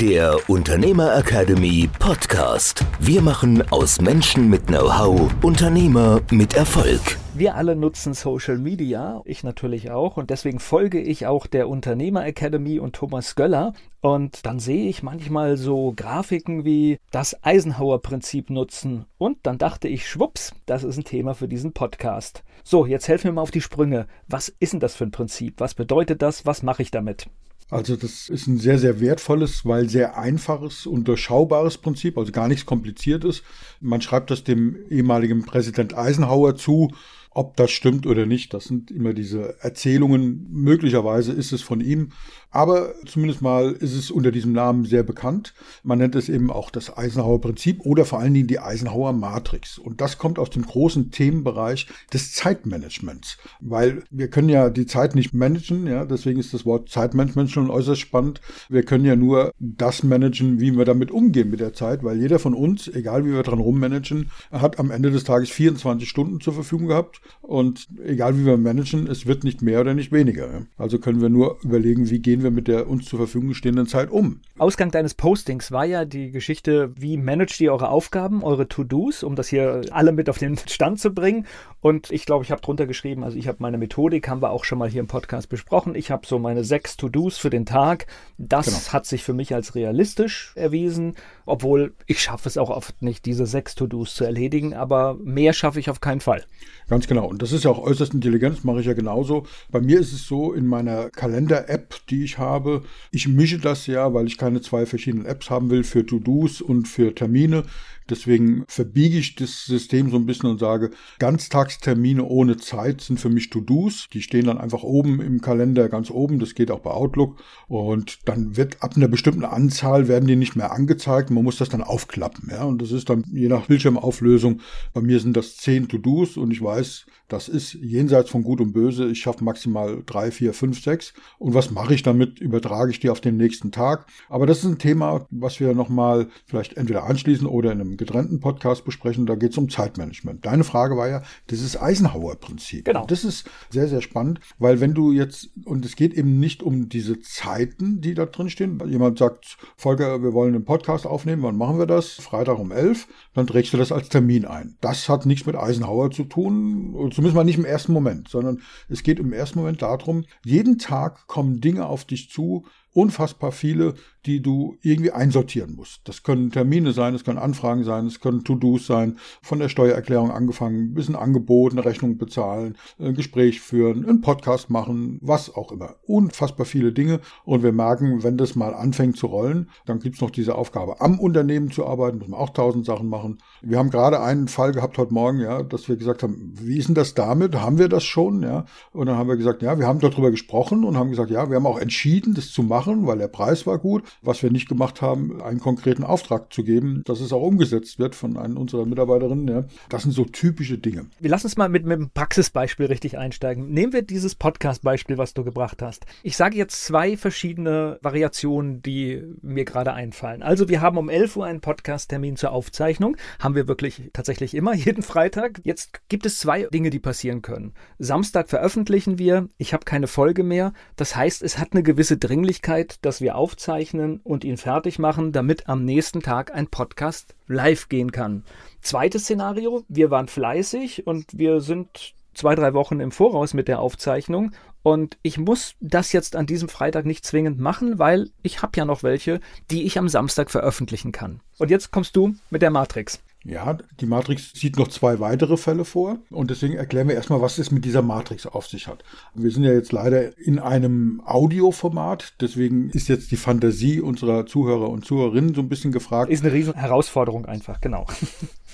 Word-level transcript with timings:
der 0.00 0.38
Unternehmer 0.48 1.16
Academy 1.16 1.88
Podcast. 1.98 2.84
Wir 3.00 3.20
machen 3.20 3.64
aus 3.72 4.00
Menschen 4.00 4.48
mit 4.48 4.68
Know-how 4.68 5.34
Unternehmer 5.42 6.20
mit 6.30 6.54
Erfolg. 6.54 7.00
Wir 7.34 7.56
alle 7.56 7.74
nutzen 7.74 8.14
Social 8.14 8.58
Media, 8.58 9.20
ich 9.24 9.42
natürlich 9.42 9.90
auch, 9.90 10.16
und 10.16 10.30
deswegen 10.30 10.60
folge 10.60 11.00
ich 11.00 11.26
auch 11.26 11.48
der 11.48 11.68
Unternehmer 11.68 12.24
Academy 12.24 12.78
und 12.78 12.94
Thomas 12.94 13.34
Göller. 13.34 13.72
Und 14.00 14.46
dann 14.46 14.60
sehe 14.60 14.88
ich 14.88 15.02
manchmal 15.02 15.56
so 15.56 15.92
Grafiken 15.96 16.64
wie 16.64 16.98
das 17.10 17.36
Eisenhower-Prinzip 17.42 18.50
nutzen. 18.50 19.04
Und 19.18 19.38
dann 19.42 19.58
dachte 19.58 19.88
ich, 19.88 20.08
schwupps, 20.08 20.54
das 20.66 20.84
ist 20.84 20.96
ein 20.96 21.04
Thema 21.04 21.34
für 21.34 21.48
diesen 21.48 21.72
Podcast. 21.72 22.44
So, 22.62 22.86
jetzt 22.86 23.08
helfen 23.08 23.24
wir 23.24 23.32
mal 23.32 23.42
auf 23.42 23.50
die 23.50 23.60
Sprünge. 23.60 24.06
Was 24.28 24.48
ist 24.60 24.74
denn 24.74 24.80
das 24.80 24.94
für 24.94 25.04
ein 25.04 25.10
Prinzip? 25.10 25.54
Was 25.58 25.74
bedeutet 25.74 26.22
das? 26.22 26.46
Was 26.46 26.62
mache 26.62 26.82
ich 26.82 26.92
damit? 26.92 27.28
Also 27.70 27.96
das 27.96 28.28
ist 28.28 28.46
ein 28.46 28.58
sehr, 28.58 28.78
sehr 28.78 29.00
wertvolles, 29.00 29.66
weil 29.66 29.90
sehr 29.90 30.16
einfaches 30.16 30.86
und 30.86 31.06
durchschaubares 31.06 31.78
Prinzip, 31.78 32.16
also 32.16 32.32
gar 32.32 32.48
nichts 32.48 32.64
Kompliziertes. 32.64 33.42
Man 33.80 34.00
schreibt 34.00 34.30
das 34.30 34.42
dem 34.42 34.76
ehemaligen 34.88 35.44
Präsident 35.44 35.96
Eisenhower 35.96 36.56
zu 36.56 36.92
ob 37.38 37.56
das 37.56 37.70
stimmt 37.70 38.04
oder 38.04 38.26
nicht, 38.26 38.52
das 38.52 38.64
sind 38.64 38.90
immer 38.90 39.12
diese 39.12 39.62
Erzählungen. 39.62 40.48
Möglicherweise 40.50 41.32
ist 41.32 41.52
es 41.52 41.62
von 41.62 41.80
ihm, 41.80 42.10
aber 42.50 42.94
zumindest 43.06 43.42
mal 43.42 43.72
ist 43.72 43.94
es 43.94 44.10
unter 44.10 44.30
diesem 44.30 44.52
Namen 44.52 44.84
sehr 44.84 45.02
bekannt. 45.02 45.54
Man 45.82 45.98
nennt 45.98 46.14
es 46.14 46.28
eben 46.28 46.50
auch 46.50 46.70
das 46.70 46.96
Eisenhower 46.96 47.40
Prinzip 47.40 47.80
oder 47.84 48.04
vor 48.04 48.20
allen 48.20 48.34
Dingen 48.34 48.46
die 48.46 48.58
Eisenhower 48.58 49.12
Matrix. 49.12 49.78
Und 49.78 50.00
das 50.00 50.18
kommt 50.18 50.38
aus 50.38 50.50
dem 50.50 50.64
großen 50.64 51.10
Themenbereich 51.10 51.86
des 52.12 52.32
Zeitmanagements, 52.32 53.38
weil 53.60 54.02
wir 54.10 54.28
können 54.28 54.48
ja 54.48 54.70
die 54.70 54.86
Zeit 54.86 55.14
nicht 55.14 55.34
managen, 55.34 55.86
ja, 55.86 56.04
deswegen 56.04 56.40
ist 56.40 56.54
das 56.54 56.64
Wort 56.64 56.88
Zeitmanagement 56.88 57.50
schon 57.50 57.70
äußerst 57.70 58.00
spannend. 58.00 58.40
Wir 58.68 58.82
können 58.82 59.04
ja 59.04 59.16
nur 59.16 59.52
das 59.58 60.02
managen, 60.02 60.60
wie 60.60 60.76
wir 60.76 60.84
damit 60.84 61.10
umgehen 61.10 61.50
mit 61.50 61.60
der 61.60 61.74
Zeit, 61.74 62.02
weil 62.02 62.18
jeder 62.18 62.38
von 62.38 62.54
uns, 62.54 62.88
egal 62.88 63.24
wie 63.24 63.32
wir 63.32 63.42
dran 63.42 63.58
rummanagen, 63.58 64.30
hat 64.50 64.78
am 64.78 64.90
Ende 64.90 65.10
des 65.10 65.24
Tages 65.24 65.50
24 65.50 66.08
Stunden 66.08 66.40
zur 66.40 66.54
Verfügung 66.54 66.88
gehabt 66.88 67.20
und 67.40 67.88
egal 68.04 68.38
wie 68.38 68.46
wir 68.46 68.56
managen, 68.56 69.06
es 69.06 69.26
wird 69.26 69.44
nicht 69.44 69.62
mehr 69.62 69.80
oder 69.80 69.94
nicht 69.94 70.12
weniger. 70.12 70.66
Also 70.76 70.98
können 70.98 71.20
wir 71.20 71.28
nur 71.28 71.58
überlegen, 71.62 72.10
wie 72.10 72.20
gehen 72.20 72.37
wir 72.42 72.50
mit 72.50 72.68
der 72.68 72.88
uns 72.88 73.06
zur 73.06 73.18
Verfügung 73.18 73.54
stehenden 73.54 73.86
Zeit 73.86 74.10
um. 74.10 74.40
Ausgang 74.58 74.90
deines 74.90 75.14
Postings 75.14 75.70
war 75.72 75.84
ja 75.84 76.04
die 76.04 76.30
Geschichte, 76.30 76.92
wie 76.96 77.16
managt 77.16 77.60
ihr 77.60 77.72
eure 77.72 77.88
Aufgaben, 77.88 78.42
eure 78.42 78.68
To-Dos, 78.68 79.22
um 79.22 79.36
das 79.36 79.48
hier 79.48 79.82
alle 79.90 80.12
mit 80.12 80.28
auf 80.28 80.38
den 80.38 80.56
Stand 80.56 81.00
zu 81.00 81.12
bringen. 81.12 81.46
Und 81.80 82.10
ich 82.10 82.26
glaube, 82.26 82.44
ich 82.44 82.50
habe 82.50 82.60
drunter 82.60 82.86
geschrieben, 82.86 83.22
also 83.22 83.36
ich 83.38 83.46
habe 83.46 83.58
meine 83.60 83.78
Methodik, 83.78 84.28
haben 84.28 84.42
wir 84.42 84.50
auch 84.50 84.64
schon 84.64 84.78
mal 84.78 84.88
hier 84.88 85.00
im 85.00 85.06
Podcast 85.06 85.48
besprochen. 85.48 85.94
Ich 85.94 86.10
habe 86.10 86.26
so 86.26 86.38
meine 86.38 86.64
sechs 86.64 86.96
To-Dos 86.96 87.38
für 87.38 87.50
den 87.50 87.66
Tag. 87.66 88.06
Das 88.36 88.66
genau. 88.66 88.92
hat 88.92 89.06
sich 89.06 89.22
für 89.22 89.32
mich 89.32 89.54
als 89.54 89.74
realistisch 89.74 90.52
erwiesen, 90.56 91.14
obwohl 91.46 91.94
ich 92.06 92.20
schaffe 92.20 92.48
es 92.48 92.58
auch 92.58 92.70
oft 92.70 93.00
nicht, 93.02 93.26
diese 93.26 93.46
sechs 93.46 93.74
To-Dos 93.74 94.14
zu 94.14 94.24
erledigen, 94.24 94.74
aber 94.74 95.14
mehr 95.22 95.52
schaffe 95.52 95.78
ich 95.80 95.90
auf 95.90 96.00
keinen 96.00 96.20
Fall. 96.20 96.44
Ganz 96.88 97.06
genau. 97.06 97.26
Und 97.26 97.42
das 97.42 97.52
ist 97.52 97.64
ja 97.64 97.70
auch 97.70 97.78
äußerst 97.78 98.14
intelligent, 98.14 98.64
mache 98.64 98.80
ich 98.80 98.86
ja 98.86 98.94
genauso. 98.94 99.44
Bei 99.70 99.80
mir 99.80 100.00
ist 100.00 100.14
es 100.14 100.26
so, 100.26 100.54
in 100.54 100.66
meiner 100.66 101.10
Kalender-App, 101.10 101.94
die 102.08 102.24
ich 102.24 102.38
habe, 102.38 102.82
ich 103.10 103.28
mische 103.28 103.58
das 103.58 103.86
ja, 103.86 104.14
weil 104.14 104.26
ich 104.26 104.38
keine 104.38 104.62
zwei 104.62 104.86
verschiedenen 104.86 105.26
Apps 105.26 105.50
haben 105.50 105.68
will 105.68 105.84
für 105.84 106.06
To-Dos 106.06 106.62
und 106.62 106.88
für 106.88 107.14
Termine. 107.14 107.64
Deswegen 108.10 108.64
verbiege 108.68 109.18
ich 109.18 109.34
das 109.34 109.64
System 109.64 110.10
so 110.10 110.16
ein 110.16 110.26
bisschen 110.26 110.50
und 110.50 110.58
sage, 110.58 110.90
Ganztagstermine 111.18 112.24
ohne 112.24 112.56
Zeit 112.56 113.00
sind 113.00 113.20
für 113.20 113.30
mich 113.30 113.50
To-Dos. 113.50 114.08
Die 114.12 114.22
stehen 114.22 114.46
dann 114.46 114.58
einfach 114.58 114.82
oben 114.82 115.20
im 115.20 115.40
Kalender, 115.40 115.88
ganz 115.88 116.10
oben. 116.10 116.38
Das 116.38 116.54
geht 116.54 116.70
auch 116.70 116.80
bei 116.80 116.90
Outlook. 116.90 117.36
Und 117.66 118.18
dann 118.24 118.56
wird 118.56 118.82
ab 118.82 118.96
einer 118.96 119.08
bestimmten 119.08 119.44
Anzahl 119.44 120.08
werden 120.08 120.26
die 120.26 120.36
nicht 120.36 120.56
mehr 120.56 120.72
angezeigt. 120.72 121.30
Man 121.30 121.44
muss 121.44 121.58
das 121.58 121.68
dann 121.68 121.82
aufklappen. 121.82 122.48
Ja? 122.50 122.64
Und 122.64 122.80
das 122.82 122.92
ist 122.92 123.10
dann 123.10 123.24
je 123.30 123.48
nach 123.48 123.66
Bildschirmauflösung. 123.66 124.60
Bei 124.94 125.00
mir 125.00 125.20
sind 125.20 125.36
das 125.36 125.56
zehn 125.56 125.88
To-Dos 125.88 126.36
und 126.36 126.50
ich 126.50 126.62
weiß, 126.62 127.06
das 127.28 127.48
ist 127.48 127.74
jenseits 127.74 128.30
von 128.30 128.42
Gut 128.42 128.60
und 128.60 128.72
Böse. 128.72 129.10
Ich 129.10 129.20
schaffe 129.20 129.44
maximal 129.44 130.02
drei, 130.06 130.30
vier, 130.30 130.54
fünf, 130.54 130.82
sechs. 130.82 131.12
Und 131.38 131.52
was 131.52 131.70
mache 131.70 131.94
ich 131.94 132.02
damit? 132.02 132.40
Übertrage 132.40 132.90
ich 132.90 133.00
die 133.00 133.10
auf 133.10 133.20
den 133.20 133.36
nächsten 133.36 133.70
Tag? 133.70 134.06
Aber 134.30 134.46
das 134.46 134.60
ist 134.60 134.64
ein 134.64 134.78
Thema, 134.78 135.26
was 135.30 135.60
wir 135.60 135.74
nochmal 135.74 136.28
vielleicht 136.46 136.78
entweder 136.78 137.04
anschließen 137.04 137.46
oder 137.46 137.72
in 137.72 137.82
einem 137.82 137.97
getrennten 137.98 138.40
Podcast 138.40 138.84
besprechen. 138.84 139.26
Da 139.26 139.34
geht 139.34 139.52
es 139.52 139.58
um 139.58 139.68
Zeitmanagement. 139.68 140.46
Deine 140.46 140.64
Frage 140.64 140.96
war 140.96 141.08
ja 141.08 141.22
dieses 141.50 141.80
Eisenhower-Prinzip. 141.80 142.84
Genau. 142.84 143.04
Das 143.06 143.24
ist 143.24 143.48
sehr, 143.70 143.88
sehr 143.88 144.00
spannend, 144.00 144.40
weil 144.58 144.80
wenn 144.80 144.94
du 144.94 145.12
jetzt, 145.12 145.50
und 145.64 145.84
es 145.84 145.96
geht 145.96 146.14
eben 146.14 146.40
nicht 146.40 146.62
um 146.62 146.88
diese 146.88 147.20
Zeiten, 147.20 148.00
die 148.00 148.14
da 148.14 148.26
drin 148.26 148.50
stehen. 148.50 148.80
Jemand 148.86 149.18
sagt, 149.18 149.58
Volker, 149.76 150.22
wir 150.22 150.32
wollen 150.32 150.54
einen 150.54 150.64
Podcast 150.64 151.06
aufnehmen, 151.06 151.42
wann 151.42 151.56
machen 151.56 151.78
wir 151.78 151.86
das? 151.86 152.12
Freitag 152.12 152.58
um 152.58 152.72
elf. 152.72 153.08
Dann 153.34 153.46
trägst 153.46 153.72
du 153.72 153.76
das 153.76 153.92
als 153.92 154.08
Termin 154.08 154.44
ein. 154.44 154.76
Das 154.80 155.08
hat 155.08 155.26
nichts 155.26 155.46
mit 155.46 155.56
Eisenhower 155.56 156.10
zu 156.10 156.24
tun, 156.24 156.92
zumindest 157.12 157.34
mal 157.34 157.44
nicht 157.44 157.58
im 157.58 157.64
ersten 157.64 157.92
Moment, 157.92 158.28
sondern 158.28 158.62
es 158.88 159.02
geht 159.02 159.18
im 159.18 159.32
ersten 159.32 159.58
Moment 159.58 159.82
darum, 159.82 160.24
jeden 160.44 160.78
Tag 160.78 161.26
kommen 161.26 161.60
Dinge 161.60 161.86
auf 161.86 162.04
dich 162.04 162.30
zu, 162.30 162.64
unfassbar 162.98 163.52
viele, 163.52 163.94
die 164.26 164.42
du 164.42 164.76
irgendwie 164.82 165.12
einsortieren 165.12 165.76
musst. 165.76 166.00
Das 166.08 166.24
können 166.24 166.50
Termine 166.50 166.92
sein, 166.92 167.14
es 167.14 167.24
können 167.24 167.38
Anfragen 167.38 167.84
sein, 167.84 168.06
es 168.06 168.18
können 168.18 168.42
To-Dos 168.42 168.88
sein, 168.88 169.18
von 169.40 169.60
der 169.60 169.68
Steuererklärung 169.68 170.32
angefangen, 170.32 170.96
ein 170.98 171.14
Angebot, 171.14 171.72
eine 171.72 171.84
Rechnung 171.84 172.18
bezahlen, 172.18 172.76
ein 172.98 173.14
Gespräch 173.14 173.60
führen, 173.60 174.04
einen 174.04 174.20
Podcast 174.20 174.68
machen, 174.68 175.20
was 175.22 175.54
auch 175.54 175.70
immer. 175.70 175.94
Unfassbar 176.02 176.66
viele 176.66 176.92
Dinge. 176.92 177.20
Und 177.44 177.62
wir 177.62 177.70
merken, 177.70 178.24
wenn 178.24 178.36
das 178.36 178.56
mal 178.56 178.74
anfängt 178.74 179.16
zu 179.16 179.28
rollen, 179.28 179.70
dann 179.86 180.00
gibt's 180.00 180.20
noch 180.20 180.30
diese 180.30 180.56
Aufgabe, 180.56 181.00
am 181.00 181.20
Unternehmen 181.20 181.70
zu 181.70 181.86
arbeiten, 181.86 182.18
müssen 182.18 182.32
wir 182.32 182.40
auch 182.40 182.50
tausend 182.50 182.84
Sachen 182.84 183.08
machen. 183.08 183.38
Wir 183.62 183.78
haben 183.78 183.90
gerade 183.90 184.20
einen 184.20 184.48
Fall 184.48 184.72
gehabt 184.72 184.98
heute 184.98 185.14
Morgen, 185.14 185.38
ja, 185.38 185.62
dass 185.62 185.88
wir 185.88 185.96
gesagt 185.96 186.24
haben, 186.24 186.52
wie 186.60 186.78
ist 186.78 186.88
denn 186.88 186.96
das 186.96 187.14
damit? 187.14 187.54
Haben 187.54 187.78
wir 187.78 187.88
das 187.88 188.02
schon? 188.02 188.42
Ja. 188.42 188.64
Und 188.92 189.06
dann 189.06 189.16
haben 189.16 189.28
wir 189.28 189.36
gesagt, 189.36 189.62
ja, 189.62 189.78
wir 189.78 189.86
haben 189.86 190.00
darüber 190.00 190.32
gesprochen 190.32 190.82
und 190.82 190.96
haben 190.96 191.10
gesagt, 191.10 191.30
ja, 191.30 191.48
wir 191.48 191.56
haben 191.56 191.66
auch 191.66 191.78
entschieden, 191.78 192.34
das 192.34 192.50
zu 192.50 192.64
machen, 192.64 192.87
weil 193.06 193.18
der 193.18 193.28
Preis 193.28 193.66
war 193.66 193.78
gut. 193.78 194.04
Was 194.22 194.42
wir 194.42 194.50
nicht 194.50 194.68
gemacht 194.68 195.02
haben, 195.02 195.42
einen 195.42 195.60
konkreten 195.60 196.04
Auftrag 196.04 196.52
zu 196.52 196.64
geben, 196.64 197.02
dass 197.04 197.20
es 197.20 197.32
auch 197.32 197.42
umgesetzt 197.42 197.98
wird 197.98 198.14
von 198.14 198.36
einem 198.36 198.56
unserer 198.56 198.86
Mitarbeiterinnen. 198.86 199.48
Ja. 199.48 199.64
Das 199.88 200.02
sind 200.02 200.12
so 200.12 200.24
typische 200.24 200.78
Dinge. 200.78 201.06
Wir 201.20 201.30
lassen 201.30 201.46
uns 201.46 201.56
mal 201.56 201.68
mit, 201.68 201.84
mit 201.84 201.98
einem 201.98 202.10
Praxisbeispiel 202.10 202.86
richtig 202.86 203.18
einsteigen. 203.18 203.70
Nehmen 203.70 203.92
wir 203.92 204.02
dieses 204.02 204.34
Podcast-Beispiel, 204.34 205.18
was 205.18 205.34
du 205.34 205.44
gebracht 205.44 205.82
hast. 205.82 206.06
Ich 206.22 206.36
sage 206.36 206.56
jetzt 206.56 206.84
zwei 206.84 207.16
verschiedene 207.16 207.98
Variationen, 208.02 208.82
die 208.82 209.22
mir 209.42 209.64
gerade 209.64 209.92
einfallen. 209.92 210.42
Also 210.42 210.68
wir 210.68 210.80
haben 210.80 210.98
um 210.98 211.08
11 211.08 211.36
Uhr 211.36 211.46
einen 211.46 211.60
Podcast-Termin 211.60 212.36
zur 212.36 212.52
Aufzeichnung. 212.52 213.16
Haben 213.38 213.54
wir 213.54 213.68
wirklich 213.68 214.10
tatsächlich 214.12 214.54
immer, 214.54 214.74
jeden 214.88 215.02
Freitag. 215.02 215.60
Jetzt 215.64 216.00
gibt 216.08 216.26
es 216.26 216.38
zwei 216.38 216.64
Dinge, 216.64 216.90
die 216.90 216.98
passieren 216.98 217.42
können. 217.42 217.74
Samstag 217.98 218.48
veröffentlichen 218.48 219.18
wir. 219.18 219.48
Ich 219.58 219.72
habe 219.72 219.84
keine 219.84 220.06
Folge 220.06 220.42
mehr. 220.42 220.72
Das 220.96 221.16
heißt, 221.16 221.42
es 221.42 221.58
hat 221.58 221.72
eine 221.72 221.82
gewisse 221.82 222.16
Dringlichkeit, 222.16 222.67
dass 223.04 223.20
wir 223.20 223.36
aufzeichnen 223.36 224.20
und 224.22 224.44
ihn 224.44 224.56
fertig 224.56 224.98
machen, 224.98 225.32
damit 225.32 225.68
am 225.68 225.84
nächsten 225.84 226.22
Tag 226.22 226.54
ein 226.54 226.68
Podcast 226.68 227.34
live 227.46 227.88
gehen 227.88 228.12
kann. 228.12 228.44
Zweites 228.80 229.24
Szenario, 229.24 229.84
wir 229.88 230.10
waren 230.10 230.28
fleißig 230.28 231.06
und 231.06 231.26
wir 231.36 231.60
sind 231.60 232.14
zwei, 232.34 232.54
drei 232.54 232.74
Wochen 232.74 233.00
im 233.00 233.10
Voraus 233.10 233.54
mit 233.54 233.68
der 233.68 233.80
Aufzeichnung 233.80 234.52
und 234.82 235.18
ich 235.22 235.38
muss 235.38 235.74
das 235.80 236.12
jetzt 236.12 236.36
an 236.36 236.46
diesem 236.46 236.68
Freitag 236.68 237.04
nicht 237.04 237.24
zwingend 237.24 237.58
machen, 237.58 237.98
weil 237.98 238.30
ich 238.42 238.62
habe 238.62 238.76
ja 238.76 238.84
noch 238.84 239.02
welche, 239.02 239.40
die 239.70 239.84
ich 239.84 239.98
am 239.98 240.08
Samstag 240.08 240.50
veröffentlichen 240.50 241.12
kann. 241.12 241.40
Und 241.58 241.70
jetzt 241.70 241.90
kommst 241.90 242.16
du 242.16 242.34
mit 242.50 242.62
der 242.62 242.70
Matrix. 242.70 243.20
Ja, 243.48 243.78
die 243.98 244.04
Matrix 244.04 244.52
sieht 244.52 244.76
noch 244.76 244.88
zwei 244.88 245.20
weitere 245.20 245.56
Fälle 245.56 245.86
vor 245.86 246.18
und 246.28 246.50
deswegen 246.50 246.74
erklären 246.74 247.08
wir 247.08 247.14
erstmal, 247.14 247.40
was 247.40 247.56
es 247.56 247.70
mit 247.70 247.86
dieser 247.86 248.02
Matrix 248.02 248.44
auf 248.44 248.66
sich 248.66 248.86
hat. 248.86 249.04
Wir 249.34 249.50
sind 249.50 249.64
ja 249.64 249.72
jetzt 249.72 249.90
leider 249.90 250.36
in 250.36 250.58
einem 250.58 251.22
Audioformat, 251.24 252.34
deswegen 252.42 252.90
ist 252.90 253.08
jetzt 253.08 253.30
die 253.30 253.36
Fantasie 253.36 254.02
unserer 254.02 254.44
Zuhörer 254.44 254.90
und 254.90 255.06
Zuhörerinnen 255.06 255.54
so 255.54 255.62
ein 255.62 255.70
bisschen 255.70 255.92
gefragt. 255.92 256.30
Ist 256.30 256.44
eine 256.44 256.52
riesen 256.52 256.74
Herausforderung 256.74 257.46
einfach, 257.46 257.80
genau. 257.80 258.06